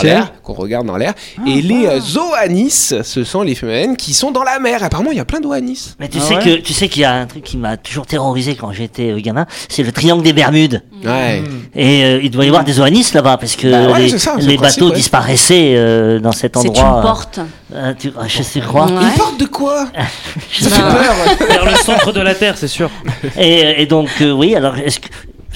l'air, 0.04 0.34
qu'on 0.44 0.54
regarde 0.54 0.88
dans 0.88 0.98
l'air. 0.98 1.14
et 1.46 1.62
les 1.62 1.86
euh, 1.86 2.00
Zoanis, 2.00 2.94
ce 3.04 3.24
sont 3.24 3.42
les 3.42 3.56
phénomènes 3.56 3.98
qui 3.98 4.14
sont 4.14 4.32
dans 4.32 4.44
la 4.44 4.60
mer. 4.60 4.84
Apparemment, 4.84 5.12
il 5.18 5.20
y 5.20 5.22
a 5.22 5.26
plein 5.26 5.40
d'Oanis. 5.40 5.96
Mais 6.00 6.08
tu 6.10 6.20
Ah 6.22 6.24
sais 6.24 6.36
ouais 6.36 6.44
que 6.44 6.56
tu 6.62 6.74
sais 6.74 6.88
qu'il 6.90 7.02
y 7.02 7.06
a 7.06 7.14
un 7.14 7.26
truc 7.26 7.44
qui 7.44 7.58
m'a 7.58 7.76
toujours 7.76 8.06
terrorisé 8.06 8.54
quand 8.56 8.72
j'étais 8.72 9.10
euh, 9.12 9.20
gamin, 9.20 9.48
c'est 9.68 9.82
le 9.82 9.92
triangle 9.92 10.22
des 10.24 10.32
Bermudes. 10.34 10.84
Ouais. 11.04 11.42
Et 11.76 12.04
euh, 12.04 12.20
il 12.22 12.30
doit 12.30 12.46
y 12.46 12.48
avoir 12.50 12.64
des 12.64 12.80
Oanis 12.80 13.08
là-bas 13.16 13.38
parce 13.38 13.56
que 13.56 13.68
Bah 13.68 13.94
ouais, 13.94 14.00
les, 14.04 14.10
c'est 14.10 14.20
ça, 14.20 14.36
c'est 14.38 14.46
les 14.46 14.54
le 14.54 14.58
principe, 14.60 14.80
bateaux 14.82 14.92
ouais. 14.92 14.98
disparaissaient 14.98 15.74
euh, 15.76 16.20
dans 16.20 16.32
cet 16.32 16.56
C'est 16.58 16.68
endroit. 16.70 16.84
une 16.98 17.02
porte. 17.02 17.40
Euh, 17.74 17.94
tu, 17.98 18.12
ah, 18.20 18.28
je 18.28 18.44
sais. 18.44 18.60
Ouais. 18.60 18.82
Une 18.90 19.18
porte 19.18 19.40
de 19.40 19.46
quoi 19.46 19.88
Ça 20.52 20.70
fait 20.70 20.82
peur. 20.82 21.48
Vers 21.50 21.66
le 21.66 21.76
centre 21.78 22.12
de 22.12 22.22
la 22.22 22.36
Terre, 22.36 22.56
c'est 22.58 22.68
sûr. 22.68 22.90
Et, 23.38 23.82
et 23.82 23.86
donc 23.88 24.10
euh, 24.22 24.32
oui, 24.32 24.54
alors 24.56 24.78
est-ce 24.78 25.00
que 25.00 25.08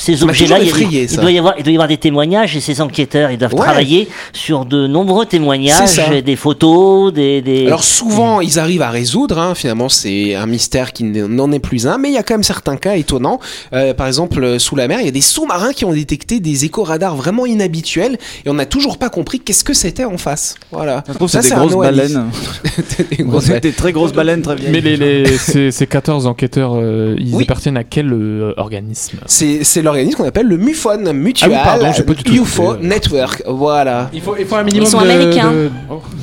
ces 0.02 0.24
objets-là, 0.24 0.58
il, 0.60 0.72
doit 1.18 1.32
y 1.32 1.38
avoir, 1.38 1.54
il 1.58 1.64
doit 1.64 1.72
y 1.72 1.76
avoir 1.76 1.88
des 1.88 1.98
témoignages 1.98 2.56
et 2.56 2.60
ces 2.60 2.82
enquêteurs, 2.82 3.30
ils 3.32 3.38
doivent 3.38 3.54
Ouais. 3.54 3.60
travailler 3.62 4.08
sur 4.34 4.66
de 4.66 4.88
nombreux 4.88 5.26
témoignages, 5.28 6.00
des 6.26 6.36
photos, 6.36 7.14
des. 7.14 7.42
des... 7.42 7.68
Alors 7.68 7.84
souvent, 7.84 8.42
ils 8.42 8.58
arrivent 8.60 8.82
à 8.82 8.90
résoudre. 8.90 9.38
hein. 9.38 9.54
Finalement, 9.56 9.90
c'est 9.90 10.34
un 10.36 10.46
mystère 10.48 10.92
qui 10.94 11.04
n'en 11.04 11.52
est 11.52 11.60
plus 11.60 11.86
un. 11.88 11.98
Mais 11.98 12.10
il 12.10 12.14
y 12.14 12.18
a 12.18 12.24
quand 12.24 12.34
même 12.34 12.44
certains 12.44 12.78
cas 12.78 12.96
étonnants. 12.96 13.40
Euh, 13.74 13.94
par 13.94 14.08
exemple, 14.08 14.44
euh, 14.44 14.58
sous 14.58 14.76
la 14.76 14.88
mer, 14.88 15.00
il 15.02 15.06
y 15.06 15.10
a 15.10 15.12
des 15.12 15.22
sous-marins 15.22 15.74
qui 15.74 15.86
ont 15.86 15.94
détecté 15.94 16.40
des 16.40 16.66
écho-radars 16.66 17.16
vraiment 17.16 17.46
inhabituels. 17.46 18.18
Et 18.46 18.50
on 18.50 18.54
n'a 18.56 18.66
toujours 18.66 18.98
pas 18.98 19.10
compris 19.10 19.40
qu'est-ce 19.40 19.64
que 19.64 19.74
c'était 19.74 20.06
en 20.06 20.18
face. 20.18 20.56
Voilà. 20.72 21.04
Ça 21.28 21.42
c'est 21.44 21.50
des 21.52 21.56
grosses 21.56 21.76
baleines. 21.78 22.26
Des 23.18 23.24
grosses 23.24 23.46
des 23.50 23.72
très 23.74 23.92
grosses 23.92 24.14
baleines 24.14 24.42
très 24.42 24.56
vieilles. 24.56 24.72
Mais 24.72 24.82
les, 24.82 24.98
les- 24.98 25.38
ces, 25.38 25.72
ces 25.72 25.88
14 25.88 26.26
enquêteurs, 26.28 26.74
euh, 26.76 27.16
ils 27.20 27.36
Oui. 27.36 27.44
appartiennent 27.44 27.78
à 27.78 27.84
quel 27.84 28.12
euh, 28.14 28.54
organisme? 28.58 29.20
C'est 29.26 29.82
l'organisme 29.92 30.18
qu'on 30.18 30.28
appelle 30.28 30.48
le 30.48 30.58
MUFON, 30.58 31.14
Mutual 31.14 31.52
Ah 31.54 31.78
oui, 31.78 31.80
pardon, 31.82 32.34
UFO 32.34 32.74
euh. 32.74 32.78
Network. 32.82 33.44
Voilà. 33.48 34.10
Il 34.14 34.22
faut, 34.22 34.36
il 34.40 34.46
faut 34.46 34.56
un 34.56 34.64
minimum 34.64 34.86
Ils 34.88 34.90
sont 34.90 34.98
de, 35.00 35.04
américains. 35.04 35.52
de- 35.52 35.70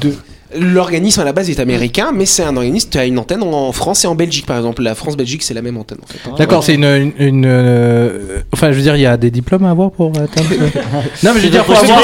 de- 0.09 0.15
L'organisme 0.57 1.21
à 1.21 1.25
la 1.25 1.33
base 1.33 1.51
est 1.51 1.61
américain, 1.61 2.11
mais 2.15 2.25
c'est 2.25 2.43
un 2.43 2.57
organisme 2.57 2.89
qui 2.89 2.99
a 2.99 3.05
une 3.05 3.19
antenne 3.19 3.43
en 3.43 3.71
France 3.73 4.05
et 4.05 4.07
en 4.07 4.15
Belgique, 4.15 4.47
par 4.47 4.57
exemple. 4.57 4.83
La 4.83 4.95
France-Belgique, 4.95 5.43
c'est 5.43 5.53
la 5.55 5.61
même 5.63 5.77
antenne. 5.77 5.99
En 6.03 6.07
fait. 6.07 6.39
D'accord, 6.39 6.65
c'est 6.65 6.75
une, 6.75 6.85
une, 6.85 7.13
une, 7.19 7.45
euh, 7.47 8.39
Enfin, 8.53 8.73
je 8.73 8.77
veux 8.77 8.83
dire, 8.83 8.97
il 8.97 9.03
y 9.03 9.07
a 9.07 9.17
des 9.19 9.31
diplômes 9.31 9.65
à 9.67 9.71
avoir 9.71 9.91
pour 9.91 10.11
atteindre. 10.11 10.49
non, 11.23 11.33
mais 11.35 11.41
je 11.41 11.45
veux 11.45 11.51
dire, 11.51 11.65
faut 11.67 11.73
avoir, 11.73 12.01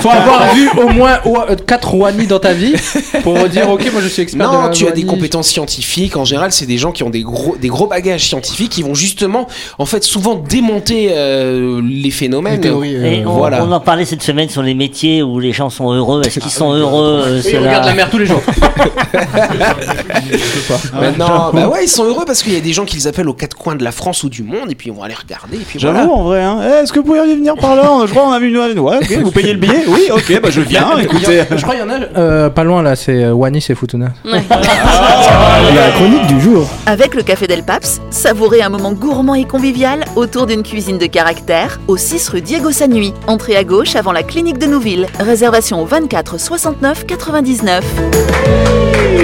faut 0.00 0.08
avoir 0.08 0.54
vu 0.54 0.68
au 0.80 0.88
moins 0.90 1.18
4 1.66 1.94
Wani 1.96 2.26
dans 2.26 2.38
ta 2.38 2.52
vie 2.52 2.74
pour 3.24 3.36
dire, 3.48 3.68
ok, 3.68 3.90
moi 3.92 4.00
je 4.02 4.08
suis 4.08 4.22
expert. 4.22 4.48
de 4.48 4.54
Non, 4.54 4.62
la 4.62 4.68
tu 4.68 4.86
as 4.86 4.92
des 4.92 5.04
compétences 5.04 5.48
scientifiques. 5.48 6.16
En 6.16 6.24
général, 6.24 6.52
c'est 6.52 6.66
des 6.66 6.78
gens 6.78 6.92
qui 6.92 7.02
ont 7.02 7.10
des 7.10 7.22
gros, 7.22 7.56
des 7.56 7.68
gros 7.68 7.88
bagages 7.88 8.24
scientifiques 8.26 8.70
qui 8.70 8.82
vont 8.82 8.94
justement, 8.94 9.48
en 9.78 9.86
fait, 9.86 10.04
souvent 10.04 10.36
démonter 10.36 11.08
euh, 11.10 11.82
les 11.84 12.10
phénomènes. 12.10 12.54
Les 12.54 12.60
théories, 12.60 12.96
euh, 12.96 13.04
Et 13.04 13.26
on, 13.26 13.32
voilà. 13.32 13.64
on 13.64 13.72
en 13.72 13.80
parlait 13.80 14.04
cette 14.04 14.22
semaine 14.22 14.48
sur 14.48 14.62
les 14.62 14.74
métiers 14.74 15.22
où 15.22 15.40
les 15.40 15.52
gens 15.52 15.70
sont 15.70 15.92
heureux. 15.92 16.22
Est-ce 16.24 16.38
qu'ils 16.38 16.50
sont 16.52 16.72
heureux 16.72 17.40
on 17.82 17.86
la- 17.86 17.94
mer 17.94 18.10
tous 18.10 18.18
les 18.18 18.26
jours. 18.26 18.42
Maintenant, 21.00 21.50
bah 21.52 21.68
ouais, 21.68 21.84
ils 21.84 21.88
sont 21.88 22.04
heureux 22.04 22.24
parce 22.26 22.42
qu'il 22.42 22.52
y 22.52 22.56
a 22.56 22.60
des 22.60 22.72
gens 22.72 22.84
qui 22.84 22.96
les 22.96 23.06
appellent 23.06 23.28
aux 23.28 23.34
quatre 23.34 23.56
coins 23.56 23.74
de 23.74 23.84
la 23.84 23.92
France 23.92 24.22
ou 24.24 24.28
du 24.28 24.42
monde, 24.42 24.70
et 24.70 24.74
puis 24.74 24.88
ils 24.90 24.94
vont 24.94 25.02
aller 25.02 25.14
regarder, 25.14 25.56
et 25.56 25.60
puis 25.60 25.78
J'avoue, 25.78 25.94
voilà. 25.98 26.12
en 26.12 26.22
vrai, 26.22 26.42
hein. 26.42 26.58
Eh, 26.62 26.82
est-ce 26.82 26.92
que 26.92 26.98
vous 27.00 27.06
pourriez 27.06 27.34
venir 27.34 27.54
par 27.56 27.76
là 27.76 27.82
Je 28.06 28.10
crois 28.10 28.22
qu'on 28.24 28.32
a 28.32 28.38
vu 28.38 28.48
une. 28.48 28.78
Ouais, 28.78 28.96
ok, 28.96 29.12
vous 29.22 29.30
payez 29.30 29.52
le 29.52 29.58
billet 29.58 29.84
Oui, 29.88 30.08
ok, 30.12 30.40
bah 30.42 30.48
je 30.50 30.60
viens, 30.60 30.96
écoutez. 31.02 31.42
Je 31.50 31.62
crois 31.62 31.74
qu'il 31.74 31.84
y 31.84 31.86
en 31.86 31.90
a 31.90 32.00
euh, 32.18 32.50
pas 32.50 32.64
loin 32.64 32.82
là, 32.82 32.96
c'est 32.96 33.24
euh, 33.24 33.32
Wani, 33.32 33.60
c'est 33.60 33.74
Futuna. 33.74 34.08
Ouais. 34.24 34.42
La 34.50 35.90
chronique 35.92 36.26
du 36.26 36.40
jour. 36.40 36.68
Avec 36.86 37.14
le 37.14 37.22
Café 37.22 37.46
Del 37.46 37.62
Paps, 37.62 38.00
savourez 38.10 38.62
un 38.62 38.68
moment 38.68 38.92
gourmand 38.92 39.34
et 39.34 39.44
convivial 39.44 40.04
autour 40.16 40.46
d'une 40.46 40.62
cuisine 40.62 40.98
de 40.98 41.06
caractère 41.06 41.80
au 41.88 41.96
6 41.96 42.28
rue 42.30 42.40
Diego 42.40 42.70
Sanui. 42.72 43.12
Entrée 43.26 43.56
à 43.56 43.64
gauche 43.64 43.96
avant 43.96 44.12
la 44.12 44.22
clinique 44.22 44.58
de 44.58 44.66
Nouville. 44.66 45.06
Réservation 45.18 45.80
au 45.82 45.86
24 45.86 46.38
69 46.38 47.06
99. 47.06 47.69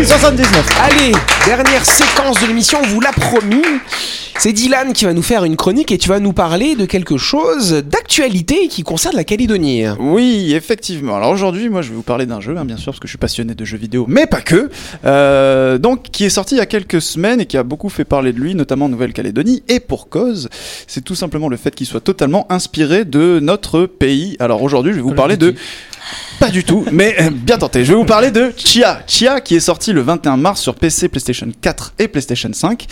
79. 0.04 0.68
Allez, 0.80 1.12
dernière 1.46 1.84
séquence 1.84 2.40
de 2.40 2.46
l'émission, 2.46 2.78
on 2.80 2.86
vous 2.86 3.00
l'a 3.00 3.10
promis. 3.10 3.64
C'est 4.38 4.52
Dylan 4.52 4.92
qui 4.92 5.04
va 5.04 5.14
nous 5.14 5.22
faire 5.22 5.42
une 5.42 5.56
chronique 5.56 5.90
et 5.90 5.98
tu 5.98 6.08
vas 6.08 6.20
nous 6.20 6.32
parler 6.32 6.76
de 6.76 6.84
quelque 6.84 7.16
chose 7.16 7.72
d'actualité 7.72 8.68
qui 8.68 8.84
concerne 8.84 9.16
la 9.16 9.24
Calédonie. 9.24 9.86
Oui, 9.98 10.52
effectivement. 10.54 11.16
Alors 11.16 11.30
aujourd'hui, 11.30 11.68
moi, 11.68 11.82
je 11.82 11.88
vais 11.88 11.96
vous 11.96 12.02
parler 12.02 12.26
d'un 12.26 12.40
jeu, 12.40 12.56
hein, 12.56 12.64
bien 12.64 12.76
sûr, 12.76 12.92
parce 12.92 13.00
que 13.00 13.08
je 13.08 13.12
suis 13.12 13.18
passionné 13.18 13.56
de 13.56 13.64
jeux 13.64 13.78
vidéo, 13.78 14.04
mais 14.08 14.26
pas 14.26 14.42
que. 14.42 14.70
Euh, 15.04 15.78
donc, 15.78 16.04
qui 16.12 16.24
est 16.24 16.30
sorti 16.30 16.54
il 16.54 16.58
y 16.58 16.60
a 16.60 16.66
quelques 16.66 17.02
semaines 17.02 17.40
et 17.40 17.46
qui 17.46 17.56
a 17.56 17.64
beaucoup 17.64 17.88
fait 17.88 18.04
parler 18.04 18.32
de 18.32 18.38
lui, 18.38 18.54
notamment 18.54 18.84
en 18.84 18.90
Nouvelle-Calédonie, 18.90 19.64
et 19.68 19.80
pour 19.80 20.08
cause. 20.08 20.48
C'est 20.86 21.02
tout 21.02 21.16
simplement 21.16 21.48
le 21.48 21.56
fait 21.56 21.74
qu'il 21.74 21.86
soit 21.86 22.00
totalement 22.00 22.46
inspiré 22.48 23.04
de 23.04 23.40
notre 23.40 23.86
pays. 23.86 24.36
Alors 24.38 24.62
aujourd'hui, 24.62 24.92
je 24.92 24.98
vais 24.98 25.02
vous 25.02 25.14
parler 25.14 25.36
de 25.36 25.56
Pas 26.38 26.50
du 26.50 26.64
tout, 26.64 26.84
mais 26.92 27.16
euh, 27.20 27.30
bien 27.30 27.58
tenté. 27.58 27.84
Je 27.84 27.92
vais 27.92 27.96
vous 27.96 28.04
parler 28.04 28.30
de 28.30 28.52
Chia. 28.56 29.02
Chia 29.06 29.40
qui 29.40 29.56
est 29.56 29.60
sorti 29.60 29.92
le 29.92 30.02
21 30.02 30.36
mars 30.36 30.60
sur 30.60 30.74
PC, 30.74 31.08
PlayStation 31.08 31.48
4 31.60 31.94
et 31.98 32.08
PlayStation 32.08 32.50
5 32.52 32.86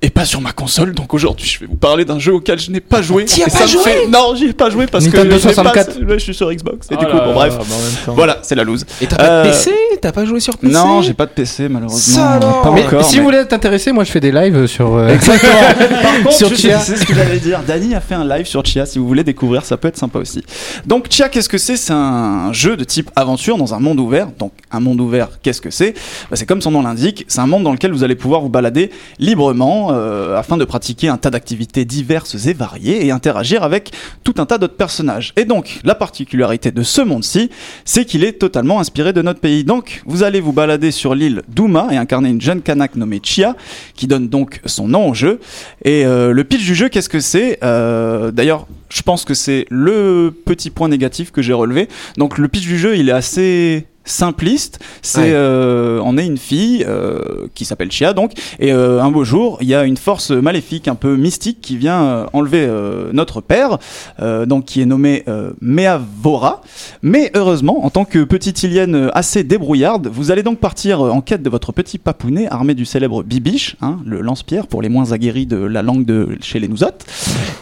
et 0.00 0.10
pas 0.10 0.24
sur 0.24 0.40
ma 0.40 0.52
console. 0.52 0.94
Donc 0.94 1.12
aujourd'hui, 1.12 1.46
je 1.48 1.58
vais 1.60 1.66
vous 1.66 1.74
parler 1.76 2.04
d'un 2.04 2.18
jeu 2.20 2.32
auquel 2.32 2.58
je 2.58 2.70
n'ai 2.70 2.80
pas 2.80 3.02
joué. 3.02 3.24
T'y 3.24 3.42
as 3.42 3.48
Et 3.48 3.50
pas 3.50 3.66
joué 3.66 3.82
fait- 3.82 4.06
Non, 4.08 4.34
j'y 4.36 4.46
ai 4.46 4.52
pas 4.52 4.70
joué 4.70 4.86
parce 4.86 5.04
Nintendo 5.04 5.36
que 5.36 5.42
je 5.42 5.48
l'ai 5.48 5.54
pas- 5.54 5.62
64. 5.62 5.98
Ouais, 6.04 6.18
je 6.18 6.24
suis 6.24 6.34
sur 6.34 6.52
Xbox. 6.52 6.86
Et 6.90 6.94
Oh 6.94 7.00
du 7.00 7.06
coup, 7.06 7.16
là 7.16 7.24
bon 7.24 7.34
bref. 7.34 7.56
bah. 7.58 8.12
Voilà, 8.14 8.38
c'est 8.42 8.54
la 8.54 8.62
loose. 8.64 8.86
Et 9.00 9.06
t'as 9.06 9.16
pas 9.16 9.24
Euh, 9.24 9.44
de 9.44 9.48
PC 9.50 9.72
T'as 10.00 10.12
pas 10.12 10.24
joué 10.24 10.38
sur 10.38 10.56
PC 10.56 10.72
Non, 10.72 11.02
j'ai 11.02 11.14
pas 11.14 11.26
de 11.26 11.32
PC 11.32 11.68
malheureusement. 11.68 11.98
Ça 12.14 12.30
alors 12.30 12.62
Pas 12.62 12.70
Mais 12.70 12.86
encore. 12.86 13.04
si 13.04 13.14
mais- 13.14 13.18
vous 13.18 13.24
voulez 13.24 13.38
être 13.38 13.52
intéressé, 13.52 13.90
moi 13.90 14.04
je 14.04 14.12
fais 14.12 14.20
des 14.20 14.30
lives 14.30 14.66
sur. 14.66 14.94
euh, 14.94 15.08
Exactement. 15.08 15.52
Par 16.02 16.16
contre, 16.22 16.32
Sur 16.32 16.48
je 16.50 16.54
sais- 16.54 16.68
Chia. 16.68 16.78
c'est 16.78 16.96
ce 16.96 17.04
que 17.04 17.14
j'allais 17.14 17.38
dire. 17.40 17.60
Dany 17.66 17.96
a 17.96 18.00
fait 18.00 18.14
un 18.14 18.24
live 18.24 18.46
sur 18.46 18.64
Chia. 18.64 18.86
Si 18.86 19.00
vous 19.00 19.08
voulez 19.08 19.24
découvrir, 19.24 19.64
ça 19.64 19.76
peut 19.76 19.88
être 19.88 19.96
sympa 19.96 20.20
aussi. 20.20 20.44
Donc 20.86 21.06
Chia, 21.10 21.28
qu'est-ce 21.28 21.48
que 21.48 21.58
c'est? 21.58 21.76
C'est 21.76 21.92
un 21.92 22.52
jeu 22.52 22.76
de 22.76 22.84
type 22.84 23.10
aventure 23.16 23.56
dans 23.58 23.74
un 23.74 23.80
monde 23.80 23.98
ouvert. 23.98 24.28
Donc 24.38 24.52
un 24.70 24.78
monde 24.78 25.00
ouvert, 25.00 25.28
qu'est-ce 25.42 25.60
que 25.60 25.70
c'est? 25.70 25.94
Bah, 26.30 26.36
C'est 26.36 26.46
comme 26.46 26.62
son 26.62 26.70
nom 26.70 26.82
l'indique. 26.82 27.24
C'est 27.26 27.40
un 27.40 27.46
monde 27.48 27.64
dans 27.64 27.72
lequel 27.72 27.90
vous 27.92 28.04
allez 28.04 28.14
pouvoir 28.14 28.40
vous 28.40 28.48
balader 28.48 28.90
librement 29.18 29.87
euh, 29.88 30.36
afin 30.36 30.56
de 30.56 30.64
pratiquer 30.64 31.08
un 31.08 31.16
tas 31.16 31.30
d'activités 31.30 31.84
diverses 31.84 32.46
et 32.46 32.52
variées 32.52 33.06
et 33.06 33.10
interagir 33.10 33.62
avec 33.62 33.92
tout 34.24 34.34
un 34.38 34.46
tas 34.46 34.58
d'autres 34.58 34.76
personnages. 34.76 35.32
Et 35.36 35.44
donc 35.44 35.80
la 35.84 35.94
particularité 35.94 36.70
de 36.70 36.82
ce 36.82 37.00
monde-ci, 37.02 37.50
c'est 37.84 38.04
qu'il 38.04 38.24
est 38.24 38.34
totalement 38.34 38.80
inspiré 38.80 39.12
de 39.12 39.22
notre 39.22 39.40
pays. 39.40 39.64
Donc 39.64 40.02
vous 40.06 40.22
allez 40.22 40.40
vous 40.40 40.52
balader 40.52 40.90
sur 40.90 41.14
l'île 41.14 41.42
Douma 41.48 41.88
et 41.90 41.96
incarner 41.96 42.28
une 42.30 42.40
jeune 42.40 42.62
Kanak 42.62 42.96
nommée 42.96 43.20
Chia, 43.22 43.56
qui 43.94 44.06
donne 44.06 44.28
donc 44.28 44.60
son 44.64 44.88
nom 44.88 45.08
au 45.08 45.14
jeu. 45.14 45.40
Et 45.84 46.04
euh, 46.04 46.32
le 46.32 46.44
pitch 46.44 46.64
du 46.64 46.74
jeu, 46.74 46.88
qu'est-ce 46.88 47.08
que 47.08 47.20
c'est? 47.20 47.58
Euh, 47.62 48.30
D'ailleurs, 48.30 48.66
je 48.88 49.02
pense 49.02 49.24
que 49.24 49.34
c'est 49.34 49.66
le 49.70 50.32
petit 50.44 50.70
point 50.70 50.88
négatif 50.88 51.30
que 51.30 51.42
j'ai 51.42 51.52
relevé. 51.52 51.88
Donc 52.16 52.38
le 52.38 52.48
pitch 52.48 52.66
du 52.66 52.78
jeu, 52.78 52.96
il 52.96 53.08
est 53.08 53.12
assez 53.12 53.86
simpliste. 54.08 54.78
C'est 55.02 55.18
Ouais. 55.18 55.32
euh, 55.32 56.00
on 56.04 56.16
est 56.16 56.26
une 56.26 56.38
fille 56.38 56.84
euh, 56.86 57.46
qui 57.54 57.64
s'appelle 57.64 57.90
Chia 57.90 58.12
donc 58.12 58.32
et 58.58 58.72
euh, 58.72 59.02
un 59.02 59.10
beau 59.10 59.24
jour 59.24 59.58
il 59.60 59.68
y 59.68 59.74
a 59.74 59.84
une 59.84 59.96
force 59.96 60.30
maléfique 60.30 60.88
un 60.88 60.94
peu 60.94 61.16
mystique 61.16 61.60
qui 61.60 61.76
vient 61.76 62.26
enlever 62.32 62.68
notre 63.12 63.40
père 63.40 63.78
donc 64.20 64.64
qui 64.64 64.80
est 64.80 64.86
nommé 64.86 65.24
Meavora. 65.60 66.62
Mais 67.02 67.30
heureusement 67.34 67.84
en 67.84 67.90
tant 67.90 68.04
que 68.04 68.24
petite 68.24 68.62
ilienne 68.62 69.10
assez 69.12 69.44
débrouillarde 69.44 70.08
vous 70.12 70.30
allez 70.30 70.42
donc 70.42 70.58
partir 70.58 71.00
en 71.00 71.20
quête 71.20 71.42
de 71.42 71.50
votre 71.50 71.72
petit 71.72 71.98
papounet 71.98 72.48
armé 72.48 72.74
du 72.74 72.84
célèbre 72.84 73.22
Bibiche, 73.22 73.76
hein, 73.80 73.98
le 74.04 74.20
lance-pierre 74.20 74.66
pour 74.66 74.82
les 74.82 74.88
moins 74.88 75.12
aguerris 75.12 75.46
de 75.46 75.56
la 75.56 75.82
langue 75.82 76.04
de 76.04 76.28
chez 76.40 76.58
les 76.58 76.68
Nousottes. 76.68 77.04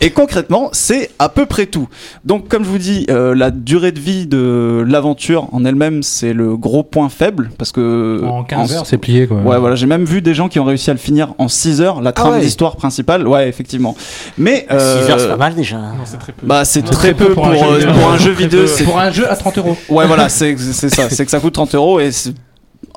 Et 0.01 0.11
concrètement 0.11 0.71
c'est 0.73 1.11
à 1.19 1.29
peu 1.29 1.47
près 1.47 1.67
tout. 1.67 1.89
Donc 2.25 2.49
comme 2.49 2.65
je 2.65 2.71
vous 2.71 2.79
dis 2.79 3.07
la 3.09 3.51
durée 3.51 3.93
de 3.93 4.01
vie 4.01 4.27
de 4.27 4.85
l'aventure 4.87 5.49
en 5.53 5.65
elle-même 5.65 6.03
c'est 6.03 6.35
le 6.37 6.57
gros 6.57 6.83
point 6.83 7.09
faible 7.09 7.51
parce 7.59 7.73
que 7.73 8.23
En 8.25 8.45
15 8.45 8.73
en- 8.73 8.77
heures, 8.77 8.87
c'est 8.87 8.99
plié 8.99 9.27
quoi. 9.27 9.39
Ouais, 9.39 9.59
voilà, 9.59 9.75
j'ai 9.75 9.87
même 9.87 10.05
vu 10.05 10.23
des 10.23 10.35
gens 10.35 10.49
qui 10.49 10.61
ont 10.61 10.65
réussi 10.65 10.91
à 10.91 10.93
le 10.93 10.99
finir 10.99 11.35
en 11.39 11.49
6 11.49 11.81
heures, 11.81 12.01
la 12.01 12.13
trame 12.13 12.35
ouais. 12.35 12.41
d'histoire 12.41 12.77
principale. 12.77 13.27
Ouais, 13.27 13.49
effectivement. 13.49 13.97
Mais. 14.39 14.67
6 14.69 14.75
euh, 14.75 15.09
heures, 15.11 15.21
c'est 15.21 15.29
pas 15.29 15.37
mal 15.37 15.55
déjà. 15.55 15.77
Non, 15.79 16.05
c'est 16.05 16.19
très 16.19 16.33
peu. 16.33 16.47
Bah, 16.47 16.65
c'est 16.65 16.83
très, 16.83 17.15
peu 17.15 17.31
pour, 17.33 17.47
un 17.47 17.55
jeu 17.57 17.65
euh, 17.65 17.79
vidéo. 17.79 17.93
pour 17.95 18.11
un 18.11 18.19
jeu 18.19 18.35
Très 18.35 18.43
vidéo. 18.45 18.61
peu. 18.61 18.67
c'est- 18.67 18.85
Pour 18.85 18.99
un 18.99 19.11
jeu 19.11 19.31
à 19.31 19.35
30 19.37 19.59
euros. 19.59 19.77
Ouais, 19.89 20.07
voilà, 20.07 20.29
c'est 20.29 20.57
c'est 20.59 20.89
ça. 20.91 21.09
C'est 21.11 21.25
que 21.25 21.31
ça 21.31 21.41
coûte 21.41 21.55
30 21.55 21.75
euros 21.75 21.99
et 22.01 22.13
c'est- 22.13 22.35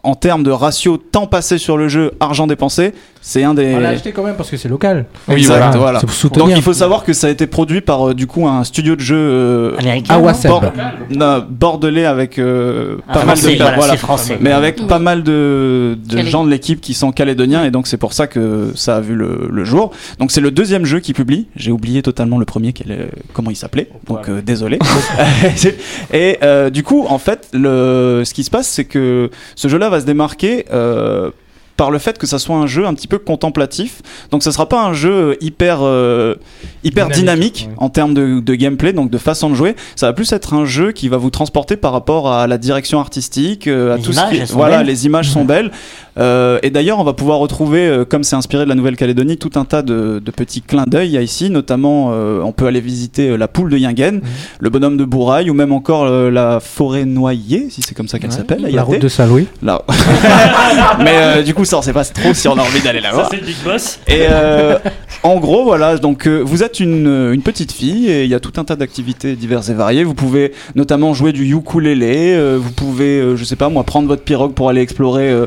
en 0.04 0.16
termes 0.16 0.44
de 0.44 0.52
ratio 0.52 0.98
temps 0.98 1.28
passé 1.28 1.58
sur 1.58 1.78
le 1.78 1.88
jeu, 1.88 2.12
argent 2.20 2.48
dépensé, 2.48 2.94
c'est 3.22 3.44
un 3.44 3.54
des. 3.54 3.74
On 3.76 3.80
l'a 3.80 3.90
acheté 3.90 4.12
quand 4.12 4.24
même 4.24 4.36
parce 4.36 4.50
que 4.50 4.58
c'est 4.58 4.70
local. 4.70 5.06
Oui, 5.28 5.44
voilà. 5.44 5.72
voilà. 5.72 6.00
C'est 6.00 6.06
pour 6.06 6.16
soutenir. 6.16 6.46
Donc 6.46 6.56
il 6.56 6.62
faut 6.62 6.74
savoir 6.74 7.04
que 7.04 7.12
ça 7.14 7.28
a 7.28 7.30
été 7.30 7.48
produit 7.48 7.82
par 7.82 8.10
euh, 8.10 8.14
du 8.14 8.28
coup 8.28 8.48
un 8.48 8.64
studio 8.64 8.96
de 8.96 9.02
jeu 9.02 9.18
euh, 9.18 9.78
Américain. 9.78 10.22
Ah, 10.24 10.94
non 11.10 11.46
bordelais 11.50 12.06
avec 12.06 12.40
euh, 12.40 12.98
Ah, 13.08 13.14
pas 13.14 13.26
mal 13.26 13.38
de 13.38 13.42
voilà, 13.58 13.76
voilà. 13.76 13.92
c'est 13.94 13.98
français. 13.98 14.38
mais 14.40 14.52
avec 14.52 14.88
pas 14.88 15.00
mal 15.00 15.24
de, 15.24 15.98
gens 16.26 16.44
de 16.46 16.50
l'équipe 16.50 16.80
qui 16.80 16.94
sont 16.94 17.12
calédoniens 17.12 17.66
et 17.66 17.72
donc 17.72 17.88
c'est 17.88 17.98
pour 17.98 18.14
ça 18.14 18.28
que 18.28 18.72
ça 18.76 18.98
a 18.98 19.02
vu 19.02 19.16
le, 19.16 19.48
le 19.52 19.64
jour. 19.66 19.92
Donc 20.20 20.32
c'est 20.32 20.42
le 20.42 20.52
deuxième 20.52 20.86
jeu 20.86 21.00
qui 21.00 21.14
publie. 21.14 21.48
J'ai 21.56 21.72
oublié 21.72 22.02
totalement 22.02 22.38
le 22.38 22.46
premier 22.46 22.74
quel 22.74 22.92
est- 22.92 23.10
comment 23.34 23.52
il 23.52 23.56
s'appelait. 23.58 23.90
Donc 24.08 24.30
euh, 24.30 24.42
désolé. 24.42 24.80
et 26.14 26.38
euh, 26.44 26.70
du 26.70 26.84
coup 26.84 27.06
en 27.10 27.18
fait 27.20 27.50
le 27.54 28.24
ce 28.26 28.34
qui 28.34 28.44
se 28.44 28.50
passe 28.50 28.68
c'est 28.68 28.86
que 28.86 29.30
ce 29.56 29.68
jeu-là 29.68 29.89
va 29.90 30.00
se 30.02 30.06
démarquer. 30.06 30.66
euh, 30.72 31.32
par 31.78 31.92
le 31.92 31.98
fait 31.98 32.18
que 32.18 32.28
ça 32.28 32.40
soit 32.40 32.58
un 32.58 32.68
jeu 32.68 32.86
un 32.86 32.94
petit 32.94 33.08
peu 33.08 33.20
contemplatif. 33.20 34.02
Donc 34.32 34.44
ça 34.44 34.52
sera 34.52 34.68
pas 34.68 34.84
un 34.84 34.92
jeu 34.92 35.38
hyper 35.40 35.78
euh, 35.82 36.36
hyper 36.84 37.08
Dynamique, 37.08 37.54
dynamique, 37.54 37.68
ouais. 37.70 37.76
en 37.86 37.90
termes 37.90 38.14
de, 38.14 38.42
de 38.42 38.56
gameplay, 38.56 38.92
donc 38.92 39.10
de 39.10 39.18
façon 39.18 39.50
de 39.50 39.56
jouer. 39.56 39.78
Ça 39.96 40.08
va 40.08 40.12
plus 40.12 40.30
être 40.34 40.54
un 40.54 40.66
jeu 40.66 40.92
qui 40.92 41.08
va 41.08 41.16
vous 41.16 41.30
transporter 41.30 41.78
par 41.78 41.94
rapport 41.94 42.34
à 42.34 42.48
la 42.48 42.58
direction 42.58 43.00
artistique, 43.00 43.66
euh, 43.68 43.94
à 43.94 43.96
Les 43.96 44.04
tout 44.04 44.12
images, 44.12 44.40
ce 44.40 44.44
qui 44.48 44.52
voilà, 44.52 44.80
belles. 44.80 44.88
les 44.88 45.06
images 45.06 45.30
sont 45.30 45.46
belles. 45.46 45.72
Euh, 46.20 46.60
et 46.64 46.70
d'ailleurs, 46.70 47.00
on 47.00 47.04
va 47.04 47.14
pouvoir 47.14 47.40
retrouver, 47.40 47.88
euh, 47.88 48.06
comme 48.06 48.24
c'est 48.24 48.36
inspiré 48.36 48.64
de 48.66 48.70
la 48.70 48.76
Nouvelle-Calédonie, 48.76 49.38
tout 49.38 49.52
un 49.56 49.66
tas 49.66 49.82
de, 49.82 50.22
de 50.24 50.32
petits 50.32 50.62
clins 50.62 50.86
d'œil 50.86 51.08
Il 51.10 51.14
y 51.14 51.18
a 51.18 51.22
ici. 51.22 51.50
Notamment, 51.50 52.10
euh, 52.12 52.42
on 52.42 52.52
peut 52.52 52.66
aller 52.68 52.82
visiter 52.82 53.38
la 53.38 53.48
poule 53.48 53.70
de 53.70 53.78
Yingen, 53.78 54.22
le 54.60 54.70
bonhomme 54.70 54.98
de 54.98 55.06
Bouraille, 55.06 55.50
ou 55.50 55.54
même 55.54 55.72
encore 55.72 56.06
euh, 56.06 56.30
la 56.30 56.60
forêt 56.60 57.06
noyée, 57.06 57.68
si 57.70 57.82
c'est 57.82 57.96
comme 57.96 58.08
ça 58.08 58.20
qu'elle 58.20 58.30
Ouais. 58.32 58.36
s'appelle. 58.36 58.68
La 58.72 58.84
route 58.84 59.00
de 59.00 59.08
Saint-Louis. 59.08 59.48
Là. 59.64 59.82
Mais 61.00 61.14
euh, 61.16 61.42
du 61.44 61.54
coup, 61.54 61.66
ça, 61.66 61.78
on 61.78 61.82
sait 61.82 61.94
pas 61.94 62.04
trop 62.06 62.34
si 62.34 62.48
on 62.48 62.58
a 62.58 62.62
envie 62.62 62.82
d'aller 62.82 63.00
là-bas. 63.02 63.24
Ça, 63.24 63.28
c'est 63.32 63.38
le 63.40 63.46
Big 63.46 63.56
Boss. 63.64 64.00
Et 64.08 64.26
euh, 64.30 64.78
en 65.24 65.40
gros, 65.40 65.64
voilà, 65.64 65.98
donc 65.98 66.28
euh, 66.28 66.42
vous 66.44 66.64
êtes 66.64 66.80
une, 66.80 67.32
une 67.34 67.42
petite 67.42 67.72
fille 67.72 68.10
et 68.10 68.24
il 68.24 68.30
y 68.30 68.34
a 68.36 68.40
tout 68.40 68.54
un 68.58 68.64
tas 68.64 68.76
d'activités 68.76 69.36
diverses 69.36 69.70
et 69.70 69.74
variées. 69.74 70.04
Vous 70.04 70.14
pouvez 70.14 70.54
notamment 70.76 71.14
jouer 71.14 71.32
du 71.32 71.50
ukulélé, 71.54 72.34
euh, 72.36 72.58
vous 72.62 72.72
pouvez, 72.72 73.20
euh, 73.20 73.36
je 73.36 73.44
sais 73.44 73.56
pas 73.56 73.70
moi, 73.70 73.84
prendre 73.84 74.08
votre 74.08 74.24
pirogue 74.24 74.54
pour 74.54 74.70
aller 74.70 74.82
explorer 74.82 75.30
euh, 75.30 75.46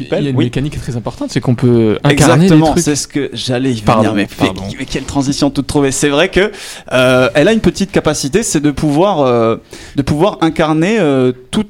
Il 0.00 0.08
y 0.10 0.14
a 0.14 0.30
une 0.30 0.36
Oui. 0.36 0.44
mécanique 0.44 0.80
très 0.80 0.96
importante, 0.96 1.30
c'est 1.30 1.40
qu'on 1.40 1.54
peut 1.54 1.98
incarner 2.04 2.44
Exactement, 2.44 2.74
c'est 2.76 2.96
ce 2.96 3.06
que 3.08 3.30
j'allais 3.32 3.70
y 3.70 3.74
venir. 3.74 3.84
Pardon, 3.84 4.12
mais, 4.14 4.26
pardon. 4.26 4.62
mais- 4.70 4.76
mais 4.80 4.84
quelle 4.84 5.04
transition 5.04 5.50
toute 5.50 5.66
trouvée. 5.66 5.92
C'est 5.92 6.08
vrai 6.08 6.28
que 6.28 6.50
euh, 6.92 7.28
elle 7.34 7.48
a 7.48 7.52
une 7.52 7.60
petite 7.60 7.92
capacité, 7.92 8.42
c'est 8.42 8.60
de 8.60 8.70
pouvoir 8.70 9.20
euh, 9.20 9.56
de 9.96 10.02
pouvoir 10.02 10.38
incarner 10.40 10.98
euh, 10.98 11.32
tout 11.50 11.64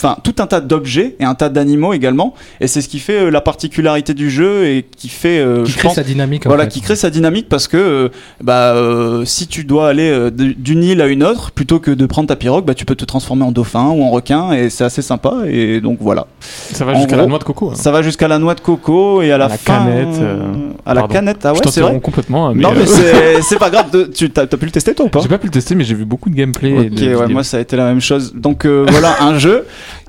Enfin, 0.00 0.16
tout 0.22 0.34
un 0.38 0.46
tas 0.46 0.60
d'objets 0.60 1.16
et 1.18 1.24
un 1.24 1.34
tas 1.34 1.48
d'animaux 1.48 1.92
également, 1.92 2.32
et 2.60 2.68
c'est 2.68 2.80
ce 2.82 2.88
qui 2.88 3.00
fait 3.00 3.18
euh, 3.24 3.30
la 3.30 3.40
particularité 3.40 4.14
du 4.14 4.30
jeu 4.30 4.64
et 4.66 4.86
qui 4.96 5.08
fait, 5.08 5.40
euh, 5.40 5.64
Qui 5.64 5.72
je 5.72 5.76
crée 5.78 5.88
pense, 5.88 5.96
sa 5.96 6.04
dynamique. 6.04 6.46
en 6.46 6.50
voilà, 6.50 6.64
fait. 6.64 6.70
qui 6.70 6.80
crée 6.82 6.94
sa 6.94 7.10
dynamique 7.10 7.48
parce 7.48 7.66
que 7.66 7.76
euh, 7.76 8.08
bah, 8.40 8.74
euh, 8.74 9.24
si 9.24 9.48
tu 9.48 9.64
dois 9.64 9.88
aller 9.88 10.08
euh, 10.08 10.30
d'une 10.30 10.84
île 10.84 11.00
à 11.02 11.08
une 11.08 11.24
autre, 11.24 11.50
plutôt 11.50 11.80
que 11.80 11.90
de 11.90 12.06
prendre 12.06 12.28
ta 12.28 12.36
pirogue, 12.36 12.64
bah, 12.64 12.74
tu 12.74 12.84
peux 12.84 12.94
te 12.94 13.04
transformer 13.04 13.42
en 13.42 13.50
dauphin 13.50 13.88
ou 13.88 14.04
en 14.04 14.10
requin 14.10 14.52
et 14.52 14.70
c'est 14.70 14.84
assez 14.84 15.02
sympa. 15.02 15.34
Et 15.48 15.80
donc 15.80 15.98
voilà. 16.00 16.28
Ça 16.40 16.84
va 16.84 16.94
jusqu'à 16.94 17.16
la 17.16 17.26
noix 17.26 17.40
de 17.40 17.44
coco. 17.44 17.70
hein. 17.70 17.74
Ça 17.74 17.90
va 17.90 18.02
jusqu'à 18.02 18.28
la 18.28 18.38
noix 18.38 18.54
de 18.54 18.60
coco 18.60 19.20
et 19.22 19.32
à 19.32 19.36
la, 19.38 19.46
À 19.46 19.48
la 19.48 19.56
fin- 19.58 19.78
canette, 19.84 20.20
euh, 20.20 20.42
à 20.86 20.94
la 20.94 21.00
pardon. 21.00 21.14
canette, 21.14 21.38
ah 21.44 21.54
ouais, 21.54 21.58
c'est 21.70 21.80
vrai. 21.80 21.98
complètement. 22.00 22.46
hein, 22.48 22.52
Mais 22.54 22.62
non, 22.62 22.70
mais 22.72 22.82
euh, 22.82 22.86
c'est- 22.86 23.42
c'est 23.42 23.58
pas 23.58 23.70
grave. 23.70 23.90
de- 23.90 24.04
Tu 24.04 24.30
t'as 24.30 24.46
pu 24.46 24.64
le 24.64 24.70
tester 24.70 24.94
toi 24.94 25.06
ou 25.06 25.08
pas 25.08 25.18
J'ai 25.22 25.28
pas 25.28 25.38
pu 25.38 25.46
le 25.48 25.52
tester, 25.52 25.74
mais 25.74 25.82
j'ai 25.82 25.96
vu 25.96 26.04
beaucoup 26.04 26.30
de 26.30 26.36
gameplay. 26.36 26.70
Ok, 26.72 26.76
de 26.78 26.82
ouais, 26.82 26.88
vidéos. 26.90 27.28
moi 27.30 27.42
ça 27.42 27.56
a 27.56 27.60
été 27.60 27.74
la 27.76 27.86
même 27.86 28.00
chose. 28.00 28.32
Donc 28.36 28.64
euh, 28.64 28.86
voilà, 28.88 29.16
un 29.24 29.36
jeu. 29.40 29.64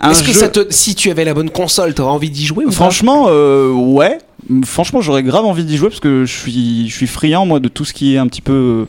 Est-ce 0.09 0.21
que 0.21 0.27
jeu- 0.33 0.39
ça 0.39 0.49
te, 0.49 0.65
si 0.69 0.95
tu 0.95 1.09
avais 1.11 1.25
la 1.25 1.33
bonne 1.33 1.49
console, 1.49 1.93
t'aurais 1.93 2.11
envie 2.11 2.29
d'y 2.29 2.45
jouer 2.45 2.65
ou 2.65 2.71
Franchement, 2.71 3.25
euh, 3.29 3.71
ouais. 3.71 4.17
Franchement, 4.65 5.01
j'aurais 5.01 5.23
grave 5.23 5.45
envie 5.45 5.63
d'y 5.65 5.77
jouer 5.77 5.89
parce 5.89 5.99
que 5.99 6.25
je 6.25 6.33
suis, 6.37 6.89
je 6.89 6.95
suis 6.95 7.07
friand 7.07 7.45
moi 7.45 7.59
de 7.59 7.67
tout 7.67 7.85
ce 7.85 7.93
qui 7.93 8.15
est 8.15 8.17
un 8.17 8.27
petit 8.27 8.41
peu 8.41 8.53
euh, 8.53 8.85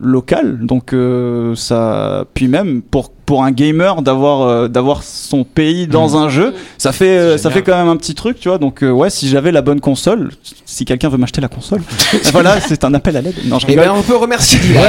local. 0.00 0.58
Donc 0.60 0.92
euh, 0.92 1.54
ça, 1.54 2.24
puis 2.34 2.48
même 2.48 2.82
pour 2.82 3.10
pour 3.10 3.44
un 3.44 3.50
gamer 3.50 4.00
d'avoir 4.02 4.42
euh, 4.42 4.68
d'avoir 4.68 5.02
son 5.02 5.44
pays 5.44 5.86
dans 5.86 6.16
un 6.16 6.28
jeu, 6.28 6.54
ça 6.78 6.92
fait 6.92 7.18
euh, 7.18 7.38
ça 7.38 7.50
fait 7.50 7.62
quand 7.62 7.76
même 7.76 7.88
un 7.88 7.96
petit 7.96 8.14
truc, 8.14 8.38
tu 8.40 8.48
vois. 8.48 8.58
Donc 8.58 8.80
ouais, 8.82 9.10
si 9.10 9.28
j'avais 9.28 9.52
la 9.52 9.62
bonne 9.62 9.80
console, 9.80 10.30
si 10.66 10.84
quelqu'un 10.84 11.08
veut 11.08 11.18
m'acheter 11.18 11.40
la 11.40 11.48
console, 11.48 11.82
voilà, 12.32 12.60
c'est 12.60 12.84
un 12.84 12.92
appel 12.94 13.16
à 13.16 13.20
l'aide. 13.22 13.36
Non, 13.46 13.58
je 13.58 13.66
Eh 13.68 13.76
ben, 13.76 13.92
on 13.94 14.02
peut 14.02 14.16
remercier 14.16 14.58
Dylan. 14.58 14.82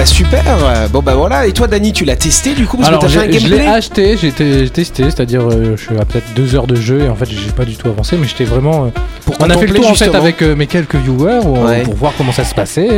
Bah 0.00 0.06
super. 0.06 0.42
Bon 0.90 1.02
bah 1.02 1.14
voilà. 1.14 1.46
Et 1.46 1.52
toi, 1.52 1.66
Dani, 1.66 1.92
tu 1.92 2.06
l'as 2.06 2.16
testé 2.16 2.54
du 2.54 2.66
coup 2.66 2.78
parce 2.78 2.88
Alors, 2.88 3.00
que 3.00 3.06
t'as 3.06 3.12
fait 3.12 3.18
un 3.28 3.32
j'ai- 3.32 3.38
je 3.38 3.48
l'ai 3.48 3.56
gameplay? 3.58 3.66
acheté, 3.74 4.16
j'ai 4.16 4.32
té- 4.32 4.60
j'ai 4.60 4.70
testé, 4.70 5.02
c'est-à-dire 5.04 5.42
euh, 5.42 5.74
je 5.76 5.82
suis 5.82 5.98
à 5.98 6.06
peut-être 6.06 6.32
deux 6.34 6.54
heures 6.54 6.66
de 6.66 6.74
jeu 6.74 7.00
et 7.02 7.08
en 7.10 7.14
fait 7.14 7.26
j'ai 7.28 7.52
pas 7.52 7.66
du 7.66 7.76
tout 7.76 7.88
avancé, 7.88 8.16
mais 8.18 8.26
j'étais 8.26 8.44
vraiment. 8.44 8.86
euh, 8.86 8.88
Pour 9.26 9.36
on 9.40 9.50
a 9.50 9.58
fait 9.58 9.66
le 9.66 9.74
tour 9.74 9.90
en 9.90 9.94
fait 9.94 10.14
avec 10.14 10.40
euh, 10.40 10.56
mes 10.56 10.66
quelques 10.66 10.94
viewers 10.96 11.40
où- 11.44 11.66
Ouais. 11.66 11.82
pour 11.82 11.94
voir 11.94 12.12
comment 12.16 12.32
ça 12.32 12.44
se 12.44 12.54
passait, 12.54 12.88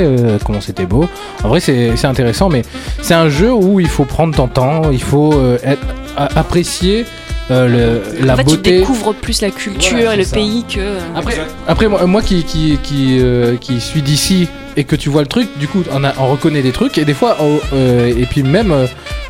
comment 0.46 0.60
c'était 0.60 0.86
beau. 0.86 1.08
En 1.42 1.48
vrai 1.48 1.58
c'est 1.58 2.04
intéressant, 2.04 2.48
mais 2.48 2.62
c'est 3.00 3.14
un 3.14 3.28
jeu 3.28 3.52
où 3.52 3.80
il 3.80 3.88
faut 3.88 4.04
prendre 4.04 4.32
ton 4.36 4.46
temps, 4.46 4.82
il 4.92 5.02
faut 5.02 5.34
être, 5.64 5.82
apprécier 6.16 7.04
euh, 7.50 8.00
le- 8.20 8.26
la 8.26 8.34
en 8.34 8.36
fait, 8.36 8.44
tu 8.44 8.50
beauté. 8.50 8.78
découvres 8.78 9.14
plus 9.14 9.40
la 9.42 9.50
culture 9.50 9.96
Voilà, 9.96 10.14
et 10.14 10.18
le 10.18 10.24
ça. 10.24 10.34
pays 10.36 10.64
que. 10.68 10.78
euh, 10.78 10.98
Après, 11.14 11.34
après 11.68 11.88
moi, 11.88 12.06
moi 12.06 12.22
qui, 12.22 12.44
qui, 12.44 12.78
qui, 12.82 13.18
euh, 13.20 13.56
qui 13.56 13.80
suis 13.80 14.00
d'ici 14.02 14.48
et 14.76 14.84
que 14.84 14.96
tu 14.96 15.08
vois 15.10 15.20
le 15.22 15.26
truc, 15.28 15.48
du 15.58 15.68
coup 15.68 15.82
on, 15.92 16.02
a, 16.04 16.14
on 16.18 16.28
reconnaît 16.28 16.62
des 16.62 16.72
trucs 16.72 16.96
et 16.98 17.04
des 17.04 17.14
fois, 17.14 17.36
oh, 17.42 17.60
euh, 17.74 18.08
et 18.16 18.24
puis 18.26 18.42
même 18.42 18.70
euh, 18.72 18.86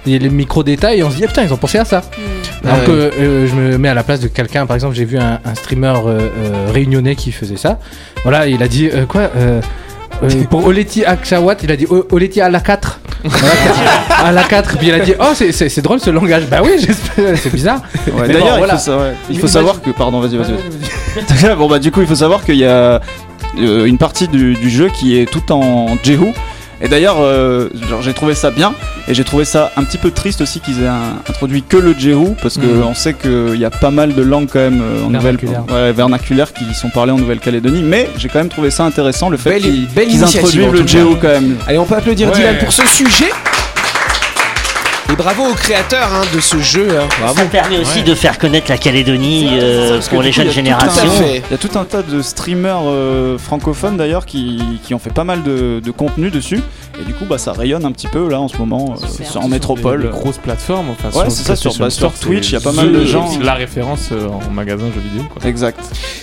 il 0.06 0.12
y 0.12 0.16
a 0.16 0.18
les 0.18 0.28
micro 0.30 0.62
détails, 0.62 1.02
on 1.02 1.10
se 1.10 1.16
dit 1.16 1.24
ah, 1.24 1.28
putain 1.28 1.42
ils 1.44 1.52
ont 1.52 1.56
pensé 1.56 1.78
à 1.78 1.84
ça. 1.84 1.98
hmm. 2.00 2.20
Ah 2.64 2.76
Donc 2.78 2.88
ouais. 2.88 2.94
euh, 2.94 3.10
euh, 3.18 3.46
je 3.48 3.54
me 3.54 3.76
mets 3.78 3.88
à 3.88 3.94
la 3.94 4.04
place 4.04 4.20
de 4.20 4.28
quelqu'un, 4.28 4.66
par 4.66 4.76
exemple 4.76 4.94
j'ai 4.94 5.04
vu 5.04 5.18
un, 5.18 5.40
un 5.44 5.54
streamer 5.56 5.94
euh, 6.06 6.20
euh, 6.20 6.70
réunionnais 6.72 7.16
qui 7.16 7.32
faisait 7.32 7.56
ça. 7.56 7.80
Voilà, 8.22 8.46
il 8.46 8.62
a 8.62 8.68
dit 8.68 8.88
euh, 8.92 9.04
quoi 9.06 9.30
euh, 9.36 9.60
euh, 10.22 10.28
pour 10.48 10.64
Oleti 10.66 11.04
Akshawat, 11.04 11.56
il 11.64 11.72
a 11.72 11.76
dit 11.76 11.86
Oleti 12.10 12.40
à 12.40 12.48
la 12.48 12.60
4. 12.60 13.00
À 14.24 14.32
la 14.32 14.44
4, 14.44 14.78
puis 14.78 14.88
il 14.88 14.94
a 14.94 15.00
dit 15.00 15.14
Oh, 15.20 15.32
c'est- 15.34 15.80
drôle 15.80 16.00
ce 16.00 16.10
langage. 16.10 16.46
Bah 16.46 16.60
oui, 16.62 16.72
j'espère, 16.78 17.36
c'est 17.36 17.52
bizarre. 17.52 17.80
Ouais, 18.14 18.28
D'ailleurs, 18.28 18.58
bon, 18.58 18.64
il, 18.66 18.70
faut, 18.70 18.78
sa- 18.78 18.96
ouais, 18.96 19.12
il 19.30 19.34
faut 19.36 19.40
Imagine- 19.40 19.48
savoir 19.48 19.80
que. 19.82 19.90
Pardon, 19.90 20.20
vas-y, 20.20 20.36
vas-y. 20.36 21.54
bon, 21.56 21.68
bah, 21.68 21.78
du 21.78 21.90
coup, 21.90 22.00
il 22.00 22.06
faut 22.06 22.14
savoir 22.14 22.44
qu'il 22.44 22.56
y 22.56 22.64
a 22.64 23.00
euh, 23.58 23.84
une 23.84 23.98
partie 23.98 24.28
du, 24.28 24.54
du 24.54 24.70
jeu 24.70 24.88
qui 24.88 25.18
est 25.18 25.26
tout 25.30 25.52
en 25.52 25.96
Jehu. 26.02 26.32
Et 26.80 26.88
d'ailleurs, 26.88 27.16
euh, 27.20 27.68
j'ai 28.00 28.12
trouvé 28.12 28.34
ça 28.34 28.50
bien. 28.50 28.72
Et 29.08 29.14
j'ai 29.14 29.24
trouvé 29.24 29.44
ça 29.44 29.70
un 29.76 29.84
petit 29.84 29.98
peu 29.98 30.10
triste 30.10 30.40
aussi 30.40 30.60
qu'ils 30.60 30.82
aient 30.82 30.86
un- 30.88 31.16
introduit 31.28 31.62
que 31.62 31.76
le 31.76 31.94
Jehu. 31.98 32.34
Parce 32.40 32.56
que 32.58 32.66
Mhm. 32.66 32.82
on 32.84 32.94
sait 32.94 33.14
qu'il 33.14 33.56
y 33.56 33.64
a 33.64 33.70
pas 33.70 33.90
mal 33.90 34.14
de 34.14 34.22
langues 34.22 34.48
quand 34.52 34.60
même 34.60 34.80
euh, 34.82 35.04
en 35.04 35.10
nouvelle, 35.10 35.36
Vernaculaires. 35.36 35.64
ouais, 35.70 35.92
vernaculaires 35.92 36.52
qui 36.52 36.72
sont 36.74 36.88
parlées 36.90 37.12
en 37.12 37.18
Nouvelle-Calédonie. 37.18 37.82
Mais 37.82 38.08
j'ai 38.16 38.28
quand 38.28 38.38
même 38.38 38.48
trouvé 38.48 38.70
ça 38.70 38.84
intéressant 38.84 39.28
le 39.28 39.36
fait 39.36 39.58
qu'ils 39.60 40.22
introduisent 40.22 40.66
en 40.68 40.70
le. 40.72 40.86
Jehu 40.86 41.16
quand 41.20 41.28
même. 41.28 41.56
Allez, 41.66 41.78
on 41.78 41.84
peut 41.84 41.96
applaudir 41.96 42.28
Ouais. 42.28 42.34
Dylan 42.34 42.58
pour 42.58 42.72
ce 42.72 42.86
sujet. 42.86 43.30
Et 45.12 45.16
bravo 45.16 45.44
aux 45.44 45.54
créateurs 45.54 46.08
hein, 46.14 46.22
de 46.34 46.40
ce 46.40 46.58
jeu. 46.60 46.88
hein. 46.98 47.06
Bravo. 47.20 47.36
Ça 47.36 47.44
permet 47.44 47.78
aussi 47.78 47.98
Ouais. 47.98 48.02
de 48.02 48.14
faire 48.14 48.38
connaître 48.38 48.70
la 48.70 48.78
Calédonie 48.78 49.46
euh, 49.60 50.00
pour 50.08 50.22
les 50.22 50.30
coup, 50.30 50.36
jeunes 50.36 50.50
générations. 50.50 51.12
Il 51.26 51.42
y 51.50 51.54
a 51.54 51.58
tout 51.58 51.78
un 51.78 51.84
tas 51.84 52.00
de 52.02 52.22
streamers 52.22 52.80
euh, 52.86 53.36
francophones 53.36 53.98
d'ailleurs 53.98 54.24
qui, 54.24 54.62
qui 54.82 54.94
ont 54.94 54.98
fait 54.98 55.12
pas 55.12 55.24
mal 55.24 55.42
de, 55.42 55.80
de 55.84 55.90
contenu 55.90 56.30
dessus. 56.30 56.60
Et 57.00 57.04
du 57.04 57.12
coup, 57.14 57.26
bah, 57.26 57.36
ça 57.36 57.52
rayonne 57.52 57.84
un 57.84 57.92
petit 57.92 58.06
peu 58.08 58.26
là 58.28 58.40
en 58.40 58.48
ce 58.48 58.56
moment 58.56 58.94
euh, 59.02 59.38
en 59.38 59.48
métropole. 59.48 60.02
des 60.04 60.08
grosses 60.08 60.38
plateformes, 60.38 60.86
enfin 60.90 61.10
Ouais, 61.18 61.26
c'est 61.28 61.42
ça, 61.44 61.56
sur- 61.56 61.74
bah, 61.76 61.88
Twitch, 62.20 62.48
il 62.48 62.52
y 62.52 62.56
a 62.56 62.60
pas 62.60 62.72
mal 62.72 62.90
de 62.92 63.02
the- 63.04 63.06
gens. 63.06 63.28
La 63.42 63.54
référence 63.54 64.08
euh, 64.12 64.28
en 64.28 64.50
magasin 64.50 64.86
jeux 64.94 65.00
vidéo. 65.00 65.28
Quoi. 65.34 65.46
Exact. 65.48 65.78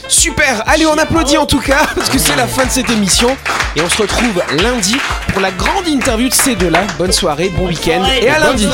Super, 0.08 0.64
allez 0.66 0.86
on 0.88 0.98
applaudit 0.98 1.38
en 1.38 1.46
tout 1.46 1.60
cas 1.60 1.86
parce 1.96 2.10
que 2.10 2.18
c'est 2.18 2.36
la 2.36 2.48
fin 2.48 2.66
de 2.66 2.72
cette 2.72 2.90
émission 2.90 3.30
et 3.76 3.82
on 3.82 3.90
se 3.90 4.02
retrouve 4.02 4.42
lundi 4.64 4.98
pour 5.28 5.42
la 5.42 5.52
grande 5.52 5.88
interview 5.88 6.28
de 6.30 6.34
ces 6.34 6.56
deux-là. 6.56 6.82
Bonne 6.98 7.12
soirée, 7.12 7.52
bon 7.56 7.68
week-end 7.68 8.02
et 8.22 8.30
à 8.30 8.40
lundi. 8.40 8.68